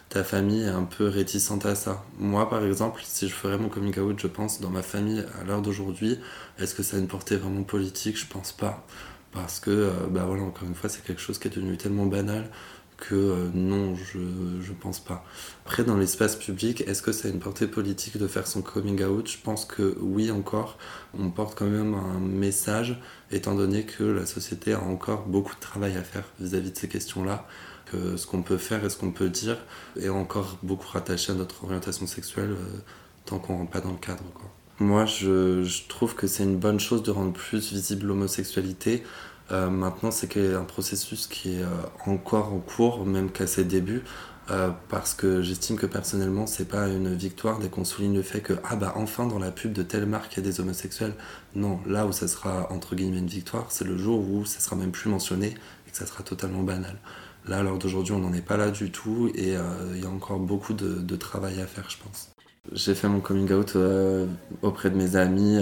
[0.09, 2.05] ta famille est un peu réticente à ça.
[2.19, 5.45] Moi, par exemple, si je ferais mon coming out, je pense, dans ma famille à
[5.45, 6.19] l'heure d'aujourd'hui,
[6.59, 8.19] est-ce que ça a une portée vraiment politique?
[8.19, 8.87] Je pense pas.
[9.33, 12.07] Parce que, euh, bah voilà, encore une fois, c'est quelque chose qui est devenu tellement
[12.07, 12.49] banal
[12.97, 14.19] que euh, non, je,
[14.63, 15.25] je pense pas.
[15.67, 19.03] Après, dans l'espace public, est-ce que ça a une portée politique de faire son coming
[19.05, 19.29] out?
[19.29, 20.79] Je pense que oui, encore.
[21.19, 22.99] On porte quand même un message,
[23.31, 26.73] étant donné que la société a encore beaucoup de travail à faire vis à -vis
[26.73, 27.47] de ces questions-là
[27.87, 29.57] que ce qu'on peut faire et ce qu'on peut dire
[29.99, 32.79] est encore beaucoup rattaché à notre orientation sexuelle euh,
[33.25, 34.25] tant qu'on rentre pas dans le cadre.
[34.35, 34.51] Quoi.
[34.79, 39.03] Moi, je, je trouve que c'est une bonne chose de rendre plus visible l'homosexualité.
[39.51, 41.69] Euh, maintenant, c'est un processus qui est euh,
[42.05, 44.03] encore en cours, même qu'à ses débuts,
[44.89, 48.53] parce que j'estime que personnellement, c'est pas une victoire dès qu'on souligne le fait que
[48.63, 51.15] ah bah enfin dans la pub de telle marque il y a des homosexuels.
[51.57, 54.77] Non, là où ça sera entre guillemets une victoire, c'est le jour où ça sera
[54.77, 55.49] même plus mentionné
[55.89, 56.97] et que ça sera totalement banal.
[57.49, 59.63] Là, à l'heure d'aujourd'hui, on n'en est pas là du tout et euh,
[59.95, 62.31] il y a encore beaucoup de, travail à faire, je pense.
[62.73, 64.27] J'ai fait mon coming out euh,
[64.63, 65.61] auprès de mes amis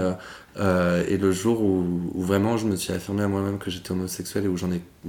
[0.56, 4.46] euh, et le jour où, vraiment je me suis affirmé à moi-même que j'étais homosexuel
[4.46, 4.56] et où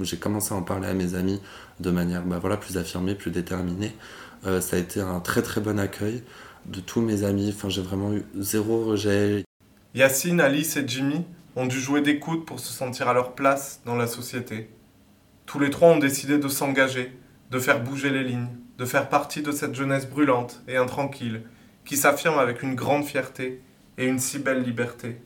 [0.02, 1.40] j'ai commencé à en parler à mes amis
[1.80, 3.94] de manière bah, voilà, plus affirmée, plus déterminée,
[4.44, 6.22] ça a été un très très bon accueil
[6.66, 7.52] de tous mes amis.
[7.56, 9.44] Enfin, j'ai vraiment eu zéro rejet.
[9.94, 11.24] Yacine, Alice et Jimmy
[11.56, 14.68] ont dû jouer d'écoute pour se sentir à leur place dans la société.
[15.46, 17.16] Tous les trois ont décidé de s'engager,
[17.52, 21.40] de faire bouger les lignes, de faire partie de cette jeunesse brûlante et intranquille
[21.84, 23.62] qui s'affirme avec une grande fierté
[23.96, 25.20] et une si belle liberté.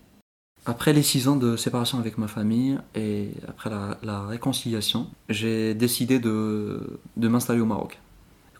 [0.66, 6.18] Après les six ans de séparation avec ma famille et après la, réconciliation, j'ai décidé
[6.18, 7.98] de, m'installer au Maroc.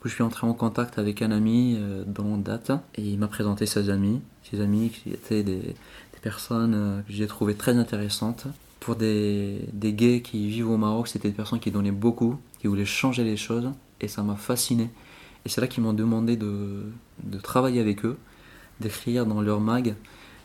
[0.03, 3.67] Je suis entré en contact avec un ami euh, dans date et il m'a présenté
[3.67, 8.47] ses amis, ses amis qui étaient des, des personnes euh, que j'ai trouvées très intéressantes
[8.81, 12.87] pour des, gays qui vivent au Maroc, c'était des personnes qui donnaient beaucoup, qui voulaient
[12.87, 13.70] changer les choses,
[14.01, 14.91] et ça m'a fasciné.
[15.45, 16.87] Et c'est là qu'ils m'ont demandé de,
[17.22, 18.16] de, travailler avec eux,
[18.81, 19.95] d'écrire dans leur mag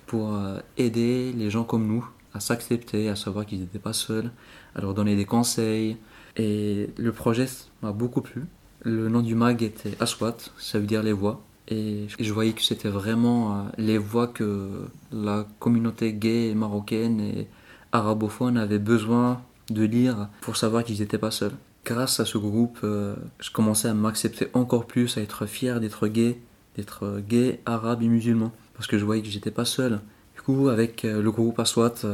[0.05, 4.31] pour euh, aider les gens comme nous à s'accepter, à savoir qu'ils n'étaient pas seuls,
[4.75, 5.97] à leur donner des conseils.
[6.35, 7.47] Et le projet
[7.81, 8.45] m'a beaucoup plu.
[8.81, 11.41] Le nom du mag était Aswat, ça veut dire les voix.
[11.69, 17.47] Et je voyais que c'était vraiment euh, les voix que la communauté gay marocaine et
[17.95, 21.53] arabophone avait besoin de lire pour savoir qu'ils n'étaient pas seuls.
[21.85, 26.07] Grâce à ce groupe, euh, je commençais à m'accepter encore plus, à être fier d'être
[26.07, 26.39] gay,
[26.75, 28.51] d'être gay, arabe et musulman.
[28.73, 29.99] Parce que je voyais que j'étais pas seul.
[30.35, 32.05] Du coup, avec euh, le groupe Aswat,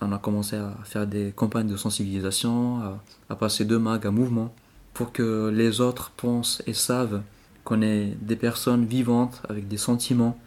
[0.00, 2.80] on a commencé à faire des campagnes de sensibilisation,
[3.28, 4.54] à, passer de mag à mouvement,
[4.92, 7.22] pour que les autres pensent et savent
[7.64, 10.38] qu'on est des personnes vivantes avec des sentiments,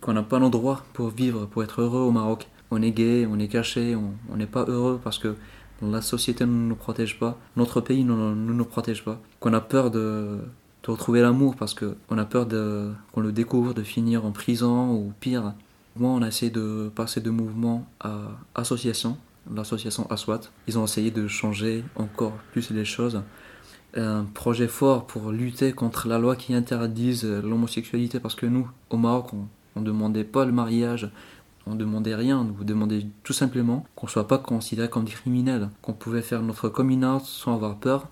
[0.00, 2.48] qu'on n'a pas nos droits pour vivre, pour être heureux au Maroc.
[2.76, 5.36] On est gay, on est caché, on n'est pas heureux parce que
[5.80, 9.92] la société ne nous protège pas, notre pays ne nous, protège pas, qu'on a peur
[9.92, 10.38] de,
[10.86, 12.48] retrouver l'amour parce qu'on a peur
[13.12, 15.54] qu'on le découvre, de finir en prison ou pire.
[15.96, 19.16] Moi, on a essayé de passer de mouvement à association,
[19.54, 20.40] l'association Aswat.
[20.66, 23.22] Ils ont essayé de changer encore plus les choses
[23.96, 28.96] un projet fort pour lutter contre la loi qui interdise l'homosexualité parce que nous, au
[28.96, 29.30] Maroc,
[29.76, 31.08] on ne demandait pas le mariage,
[31.66, 35.92] on demandait rien, on demandait tout simplement qu'on soit pas considéré comme des criminels, qu'on
[35.92, 38.08] pouvait faire notre coming sans avoir peur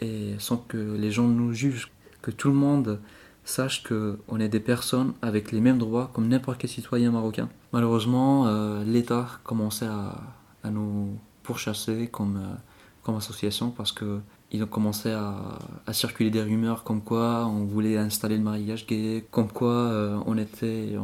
[0.00, 1.90] et sans que les gens nous jugent,
[2.22, 3.00] que tout le monde
[3.44, 7.48] sache qu'on est des personnes avec les mêmes droits comme n'importe quel citoyen marocain.
[7.72, 12.54] Malheureusement, euh, l'État commençait à, nous pourchasser comme, euh,
[13.02, 14.20] comme association parce que
[14.54, 19.24] ils ont commencé à, circuler des rumeurs comme quoi on voulait installer le mariage gay,
[19.32, 20.94] comme quoi euh, on était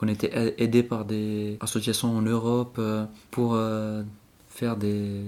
[0.00, 4.04] on, était aidé par des associations en Europe euh, pour euh,
[4.48, 5.22] faire des,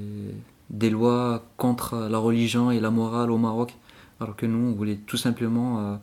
[0.70, 3.74] des lois contre la religion et la morale au Maroc,
[4.20, 5.99] alors que nous on voulait tout simplement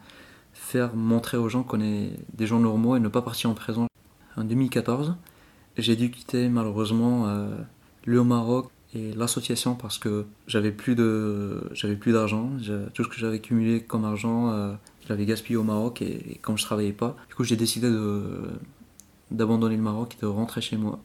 [0.51, 3.87] faire montrer aux gens qu'on est des gens normaux et ne pas partir en prison.
[4.35, 5.15] En 2014,
[5.77, 7.25] j'ai dû quitter malheureusement
[8.05, 12.51] le Maroc et l'association parce que j'avais plus de j'avais plus d'argent.
[12.93, 14.73] Tout ce que j'avais cumulé comme argent euh,
[15.03, 18.49] je l'avais gaspillé au Maroc et, comme je travaillais pas du coup j'ai décidé de
[19.31, 20.99] d'abandonner le Maroc et de rentrer chez moi.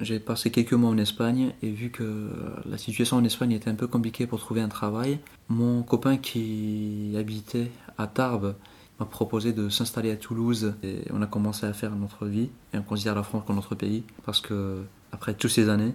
[0.00, 2.28] J'ai passé quelques mois en Espagne et vu que
[2.68, 7.14] la situation en Espagne était un peu compliquée pour trouver un travail mon copain qui
[7.16, 8.54] habitait à Tarbes
[8.98, 12.78] m'a proposé de s'installer à Toulouse et on a commencé à faire notre vie et
[12.78, 15.94] on considère la France comme notre pays parce que après toutes ces années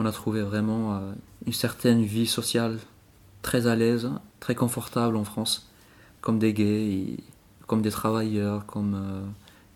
[0.00, 1.12] on a trouvé vraiment euh,
[1.46, 2.78] une certaine vie sociale
[3.42, 5.70] très à l'aise, très confortable en France,
[6.20, 7.18] comme des gays,
[7.66, 9.20] comme des travailleurs, comme, euh,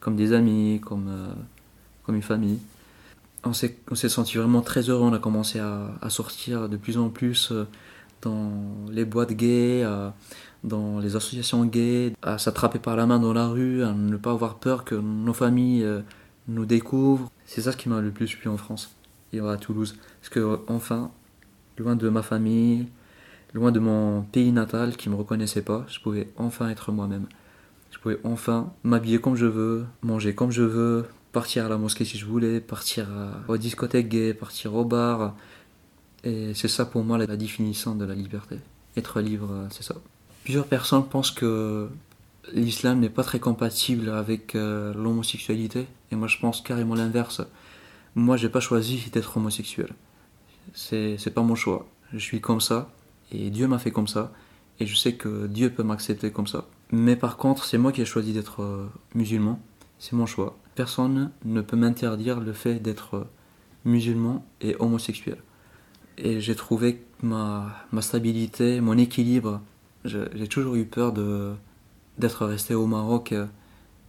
[0.01, 1.33] comme des amis, comme, euh,
[2.05, 2.59] comme une famille.
[3.45, 3.77] On s'est,
[4.09, 7.53] senti vraiment très heureux, on a commencé à, sortir de plus en plus
[8.23, 8.51] dans
[8.91, 9.87] les boîtes gays,
[10.63, 14.31] dans les associations gays, à s'attraper par la main dans la rue, à ne pas
[14.31, 15.87] avoir peur que nos familles
[16.49, 17.31] nous découvrent.
[17.45, 18.95] C'est ça ce qui m'a le plus plu en France
[19.41, 19.97] à Toulouse.
[20.21, 21.11] Parce que, enfin,
[21.79, 22.87] loin de ma famille,
[23.55, 27.27] loin de mon pays natal qui me reconnaissait pas, je pouvais enfin être moi-même.
[27.91, 32.05] Je pouvais enfin m'habiller comme je veux, manger comme je veux, partir à la mosquée
[32.05, 35.35] si je voulais, partir à, aux discothèques gays, partir au bar.
[36.25, 38.57] Et c'est ça pour moi la définition de la liberté.
[38.97, 39.97] Être libre, c'est ça.
[40.45, 41.89] Plusieurs personnes pensent que
[42.53, 45.87] l'islam n'est pas très compatible avec euh, l'homosexualité.
[46.11, 47.43] Et moi je pense carrément l'inverse.
[48.15, 49.91] Moi, j'ai pas choisi d'être homosexuel.
[50.73, 51.87] C'est, c'est pas mon choix.
[52.13, 52.91] Je suis comme ça,
[53.33, 54.33] et Dieu m'a fait comme ça,
[54.81, 56.67] et je sais que Dieu peut m'accepter comme ça.
[56.91, 59.61] Mais par contre, c'est moi qui ai choisi d'être euh, musulman,
[59.99, 60.57] c'est mon choix.
[60.75, 63.25] Personne ne peut m'interdire le fait d'être euh,
[63.85, 65.39] musulman et homosexuel.
[66.19, 69.61] Et j'ai trouvé ma, stabilité, mon équilibre.
[70.05, 73.47] J'ai toujours eu peur d'être resté au Maroc euh,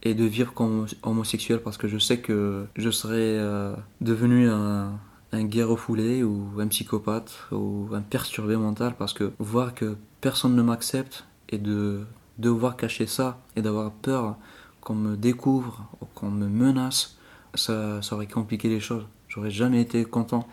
[0.06, 4.92] et de vivre comme homosexuel parce que je sais que je serais euh, devenu un,
[5.32, 10.54] un gay refoulé ou un psychopathe ou un perturbé mental parce que voir que personne
[10.54, 12.04] ne m'accepte et de
[12.38, 14.36] devoir cacher ça et d'avoir peur
[14.80, 17.16] qu'on me découvre ou qu'on me menace,
[17.54, 19.06] ça, ça, aurait compliqué les choses.
[19.26, 20.46] J'aurais jamais été content.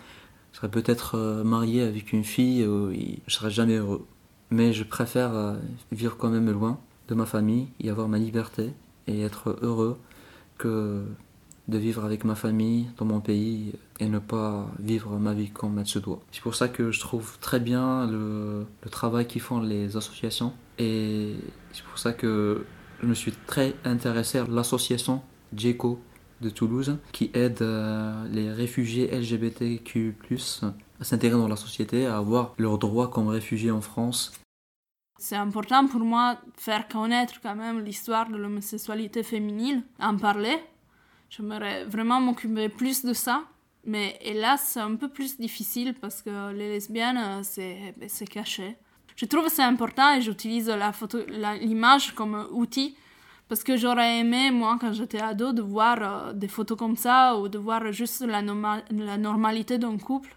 [0.51, 2.65] Je serais peut-être euh, marié avec une fille
[3.27, 4.07] je serais jamais heureux.
[4.49, 5.55] Mais je préfère euh,
[5.91, 8.73] vivre quand même loin de ma famille et avoir ma liberté
[9.07, 9.97] et être heureux
[10.57, 11.03] que
[11.67, 15.79] de vivre avec ma famille dans mon pays et ne pas vivre ma vie comme
[15.79, 16.21] elle se doit.
[16.31, 21.35] C'est pour ça que je trouve très bien le, travail qu'ils font les associations et
[21.71, 22.65] c'est pour ça que
[23.01, 25.21] je me suis très intéressé à l'association
[25.55, 25.99] JECO
[26.41, 30.15] de Toulouse qui aide euh, les réfugiés LGBTQ+,
[30.99, 34.33] à s'intégrer dans la société, à avoir leurs droits comme réfugiés en France
[35.17, 40.57] c'est important pour moi de faire connaître quand même l'histoire de l'homosexualité féminine, en parler.
[41.29, 43.43] J'aimerais vraiment m'occuper plus de ça.
[43.85, 48.77] Mais hélas, c'est un peu plus difficile parce que les lesbiennes, c'est, caché.
[49.15, 50.69] Je trouve que c'est important et j'utilise
[51.61, 52.95] l'image comme outil
[53.49, 57.37] Parce que j'aurais aimé, moi, quand j'étais ado, de voir euh, des photos comme ça
[57.37, 60.35] ou de voir juste la, la normalité d'un couple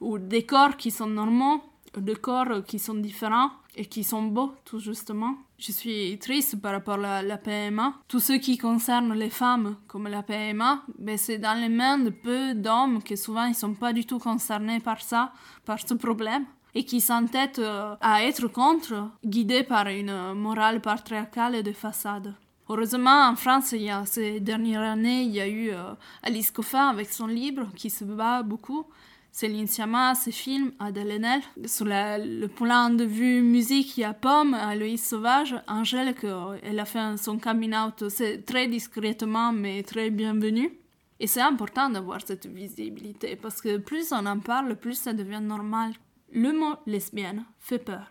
[0.00, 1.62] ou des corps qui sont normaux,
[1.96, 5.34] des corps qui sont différents et qui sont beaux, tout justement.
[5.58, 7.94] Je suis triste par rapport à la PMA.
[8.08, 12.10] Tout ce qui concerne les femmes, comme la PMA, ben c'est dans les mains de
[12.10, 15.32] peu d'hommes qui souvent ils sont pas du tout concernés par ça,
[15.64, 16.44] par ce problème
[16.74, 22.34] et qui s'entêtent euh, à être contre, guidés par une morale patriarcale et de façade.
[22.68, 25.92] Heureusement, en France, il y a, ces dernières années, il y a eu euh,
[26.22, 28.86] Alice Coffin avec son livre qui se bat beaucoup
[29.34, 31.40] Céline Sciamma, ses films, Adèle Haenel.
[31.64, 36.14] Sur le plan de vue musique, il y a Pomme, Aloïs Sauvage, Angèle,
[36.62, 38.04] elle a fait son coming out
[38.46, 40.78] très discrètement, mais très bienvenu.
[41.18, 45.40] Et c'est important d'avoir cette visibilité, parce que plus on en parle, plus ça devient
[45.40, 45.94] normal.
[46.30, 48.10] Le mot lesbienne fait peur.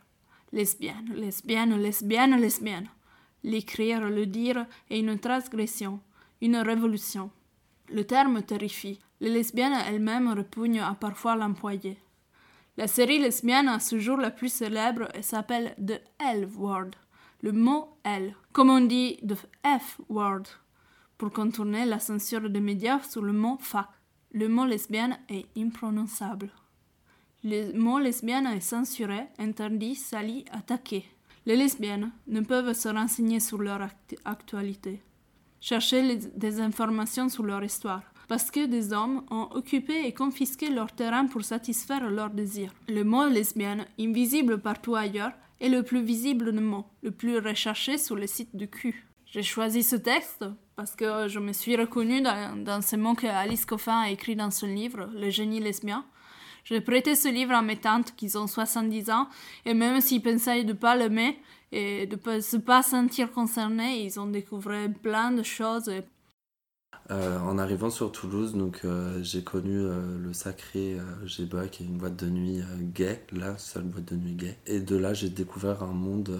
[0.52, 2.88] Lesbienne, lesbienne, lesbienne, lesbienne.
[3.44, 6.00] L'écrire, le dire est une transgression,
[6.42, 7.30] une révolution.
[7.94, 9.00] Le terme terrifie.
[9.22, 12.00] Les lesbiennes elles-mêmes repugnent à parfois l'employer.
[12.76, 16.90] La série lesbienne à ce jour la plus célèbre s'appelle The L Word,
[17.42, 20.46] le mot L, comme on dit The F Word,
[21.20, 23.86] pour contourner la censure des médias sur le mot fuck.
[24.32, 26.50] Le mot lesbienne est imprononçable.
[27.44, 31.06] Le mot lesbienne est censuré, interdit, sali, attaqué.
[31.46, 33.88] Les lesbiennes ne peuvent se renseigner sur leur
[34.26, 35.04] actualité
[35.62, 38.02] chercher des informations sur leur histoire,
[38.32, 42.74] parce que des hommes ont occupé et confisqué leur terrain pour satisfaire leurs désirs.
[42.88, 47.98] Le mot lesbienne, invisible partout ailleurs, est le plus visible des mots, le plus recherché
[47.98, 49.06] sur le site du cul.
[49.26, 50.46] J'ai choisi ce texte
[50.78, 54.38] parce que je me suis reconnue dans, dans ces mots que Alice Coffin a écrit
[54.38, 56.06] dans son livre, Le génie lesbien.
[56.64, 59.28] J'ai prêté ce livre à mes tantes qui ont 70 ans
[59.66, 61.38] et même s'ils pensaient de ne pas l'aimer,
[61.74, 64.06] et de ne se pas sentir concernés.
[64.06, 65.92] Ils ont découvert plein de choses.
[67.12, 68.56] Euh, en arrivant sur Toulouse,
[68.86, 72.62] euh, j'ai connu euh, le sacré Géba, qui est une boîte de nuit
[72.96, 74.58] gay, la seule boîte de nuit gay.
[74.66, 76.40] Et de là, j'ai découvert un monde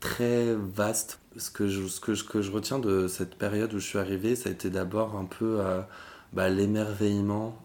[0.00, 1.20] très vaste.
[1.36, 5.16] Ce que je retiens de cette période où je suis arrivé, ça a été d'abord
[5.16, 5.60] un peu
[6.32, 7.58] bah, l'émerveillement.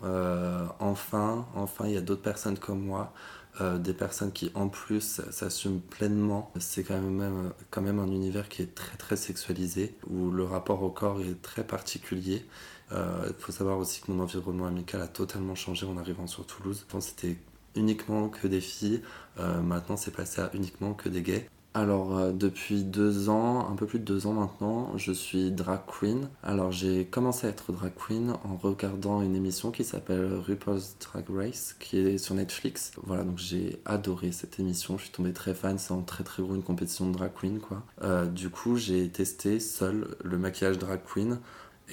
[0.80, 3.14] enfin, enfin, il y a d'autres personnes comme moi.
[3.62, 6.52] Euh, des personnes qui en plus s'assument pleinement.
[6.60, 11.22] C'est quand même, un univers qui est très très sexualisé, où le rapport au corps
[11.22, 12.44] est très particulier.
[12.90, 16.46] Il euh, faut savoir aussi que mon environnement amical a totalement changé en arrivant sur
[16.48, 16.88] Toulouse.
[17.02, 17.38] C'était
[17.76, 19.02] uniquement que des filles,
[19.40, 21.48] euh, maintenant c'est passé à uniquement que des gays.
[21.74, 25.80] Alors euh, depuis deux ans, un peu plus de deux ans maintenant, je suis drag
[25.88, 26.28] queen.
[26.44, 31.26] Alors j'ai commencé à être drag queen en regardant une émission qui s'appelle RuPaul's Drag
[31.34, 32.92] Race, qui est sur Netflix.
[33.04, 36.44] Voilà, donc j'ai adoré cette émission, je suis tombée très fan, c'est en très très
[36.44, 37.84] gros une compétition de drag queen quoi.
[38.04, 41.40] Euh, du coup j'ai testé seul le maquillage drag queen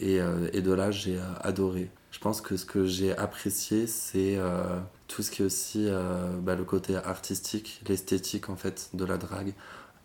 [0.00, 1.88] et, euh, et de là j'ai adoré.
[2.10, 4.38] Je pense que ce que j'ai apprécié c'est
[5.09, 9.16] tout ce qui est aussi euh, bah, le côté artistique, l'esthétique en fait de la
[9.16, 9.54] drague.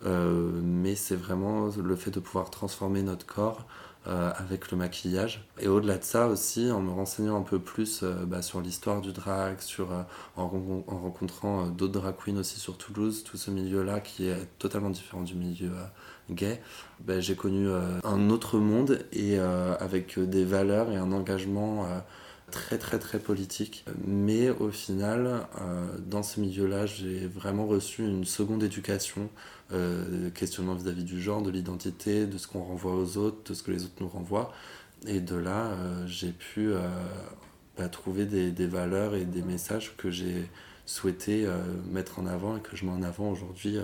[0.04, 3.66] Euh, mais c'est vraiment le fait de pouvoir transformer notre corps
[4.06, 5.46] euh, avec le maquillage.
[5.60, 9.12] Et au-delà de ça aussi, en me renseignant un peu plus bah, sur l'histoire du
[9.12, 9.88] drag, sur,
[10.36, 15.22] en, rencontrant d'autres drag queens aussi sur Toulouse, tout ce milieu-là qui est totalement différent
[15.22, 15.70] du milieu
[16.30, 16.60] gay,
[17.00, 17.68] bah, j'ai connu
[18.02, 21.86] un autre monde et avec des valeurs et un engagement
[22.50, 23.84] très très très politique.
[24.06, 29.28] Mais au final, euh, dans ce milieu-là, j'ai vraiment reçu une seconde éducation,
[29.72, 33.62] euh, questionnement vis-à-vis du genre, de l'identité, de ce qu'on renvoie aux autres, de ce
[33.62, 34.52] que les autres nous renvoient.
[35.06, 36.80] Et de là, euh, j'ai pu euh,
[37.76, 40.48] bah, trouver des, des, valeurs et des messages que j'ai
[40.86, 41.46] souhaité
[41.90, 43.78] mettre en avant et que je mets en avant aujourd'hui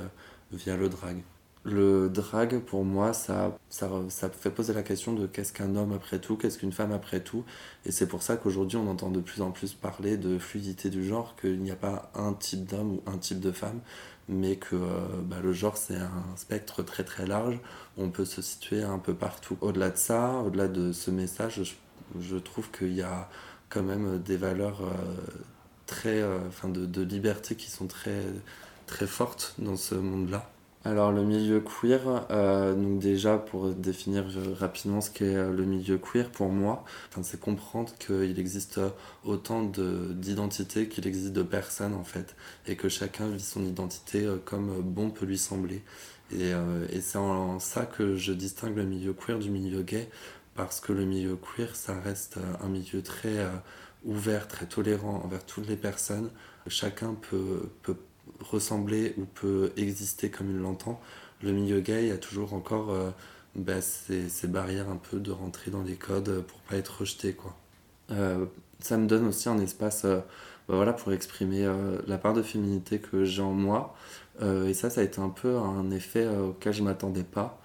[0.53, 1.23] via le drag.
[1.65, 6.37] Le drag, pour moi, ça, fait poser la question de qu'est-ce qu'un homme après tout,
[6.37, 7.45] qu'est-ce qu'une femme après tout.
[7.85, 11.05] Et c'est pour ça qu'aujourd'hui, on entend de plus en plus parler de fluidité du
[11.05, 13.81] genre, qu'il n'y a pas un type d'homme ou un type de femme,
[14.29, 17.59] mais que euh, bah, le genre, c'est un spectre très très large.
[17.99, 19.59] On peut se situer un peu partout.
[19.61, 21.77] Au-delà de ça, au-delà de ce message,
[22.19, 23.29] je, trouve qu'il y a
[23.69, 24.95] quand même des valeurs euh,
[25.87, 28.23] très, euh, enfin de, de liberté qui sont très,
[28.87, 30.51] très fortes dans ce monde-là.
[30.83, 34.25] Alors le milieu queer, euh, donc déjà pour définir
[34.59, 36.85] rapidement ce qu'est euh, le milieu queer pour moi,
[37.21, 38.81] c'est comprendre qu'il existe
[39.23, 42.35] autant d'identités qu'il existe de personnes en fait,
[42.67, 45.83] et que chacun vit son identité euh, comme bon peut lui sembler.
[46.33, 46.53] Et,
[46.93, 50.09] et c'est en ça que je distingue le milieu queer du milieu gay,
[50.55, 53.45] parce que le milieu queer, ça reste un milieu très
[54.05, 56.31] ouvert, très tolérant envers toutes les personnes.
[56.69, 57.97] Chacun peut, peut
[58.41, 61.01] ressembler ou peut exister comme il l'entend,
[61.43, 63.11] le milieu gay a toujours encore euh,
[63.55, 67.33] bah, ces, barrières un peu de rentrer dans les codes pour pas être rejeté.
[67.33, 67.55] Quoi.
[68.11, 68.47] Euh,
[68.81, 70.19] ça me donne aussi un espace euh,
[70.69, 71.69] bah, voilà, pour exprimer
[72.07, 73.95] la part de féminité que j'ai en moi.
[74.41, 77.61] et ça, ça a été un peu un effet auquel je m'attendais pas.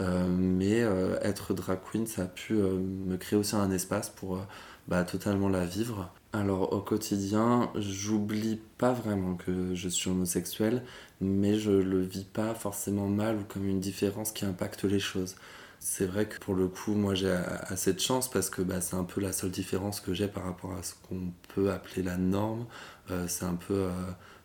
[0.00, 0.80] mais
[1.22, 4.38] être drag queen, ça a pu me créer aussi un espace pour
[4.86, 6.12] bah, totalement la vivre.
[6.34, 10.82] Alors au quotidien, j'oublie pas vraiment que je suis homosexuel,
[11.20, 15.36] mais je le vis pas forcément mal ou comme une différence qui impacte les choses.
[15.78, 18.96] C'est vrai que pour le coup, moi j'ai assez de chance parce que bah, c'est
[18.96, 22.16] un peu la seule différence que j'ai par rapport à ce qu'on peut appeler la
[22.16, 22.66] norme.
[23.12, 23.74] Euh, c'est un peu.
[23.74, 23.90] Euh,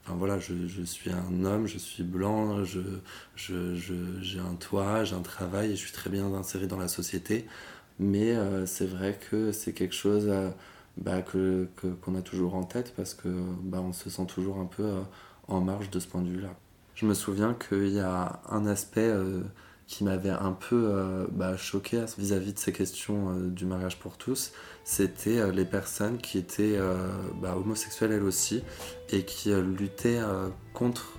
[0.06, 2.82] enfin voilà, je, suis un homme, je suis blanc, je,
[3.36, 3.76] je,
[4.22, 7.48] j'ai un toit, j'ai un travail et je suis très bien inséré dans la société.
[7.98, 10.32] Mais euh, c'est vrai que c'est quelque chose
[10.98, 11.68] bah, que,
[12.02, 13.30] qu'on a toujours en tête parce que
[13.64, 15.02] bah, on se sent toujours un peu euh,
[15.48, 16.54] en marge de ce point de vue-là.
[16.96, 19.42] Je me souviens qu'il y a un aspect euh,
[19.88, 24.52] qui m'avait un peu euh, bah, choqué vis-à-vis de ces questions du mariage pour tous,
[24.84, 26.78] c'était les personnes qui étaient
[27.42, 28.64] bah, homosexuelles elles aussi
[29.10, 30.20] et qui luttaient
[30.74, 31.18] contre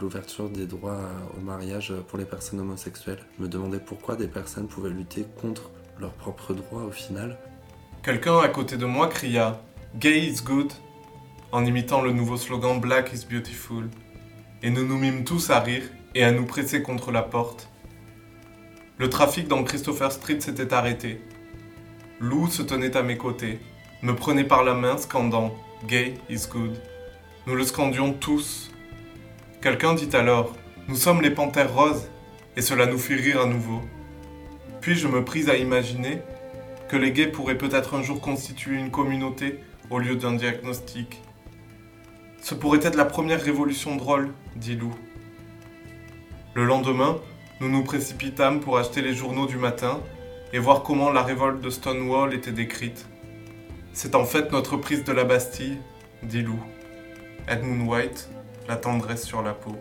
[0.00, 1.00] l'ouverture des droits
[1.38, 3.20] au mariage pour les personnes homosexuelles.
[3.38, 7.38] Je me demandais pourquoi des personnes pouvaient lutter contre leurs propres droits au final.
[8.02, 9.62] Quelqu'un à côté de moi cria
[9.94, 10.72] Gay is good
[11.52, 13.88] en imitant le nouveau slogan Black is beautiful.
[14.64, 15.84] Et nous nous mîmes tous à rire
[16.16, 17.68] et à nous presser contre la porte.
[18.98, 21.20] Le trafic dans Christopher Street s'était arrêté.
[22.18, 23.60] Lou se tenait à mes côtés,
[24.02, 25.54] me prenait par la main scandant
[25.86, 26.76] Gay is good.
[27.46, 28.72] Nous le scandions tous.
[29.60, 30.56] Quelqu'un dit alors
[30.88, 32.08] Nous sommes les panthères roses,
[32.56, 33.80] et cela nous fit rire à nouveau.
[34.80, 36.18] Puis je me pris à imaginer
[36.92, 41.22] que les gays pourraient peut-être un jour constituer une communauté au lieu d'un diagnostic.
[42.42, 44.92] Ce pourrait être la première révolution drôle, dit Lou.
[46.52, 47.18] Le lendemain,
[47.62, 50.02] nous nous précipitâmes pour acheter les journaux du matin
[50.52, 53.06] et voir comment la révolte de Stonewall était décrite.
[53.94, 55.78] C'est en fait notre prise de la Bastille,
[56.22, 56.62] dit Lou.
[57.48, 58.28] Edmund White,
[58.68, 59.78] la tendresse sur la peau.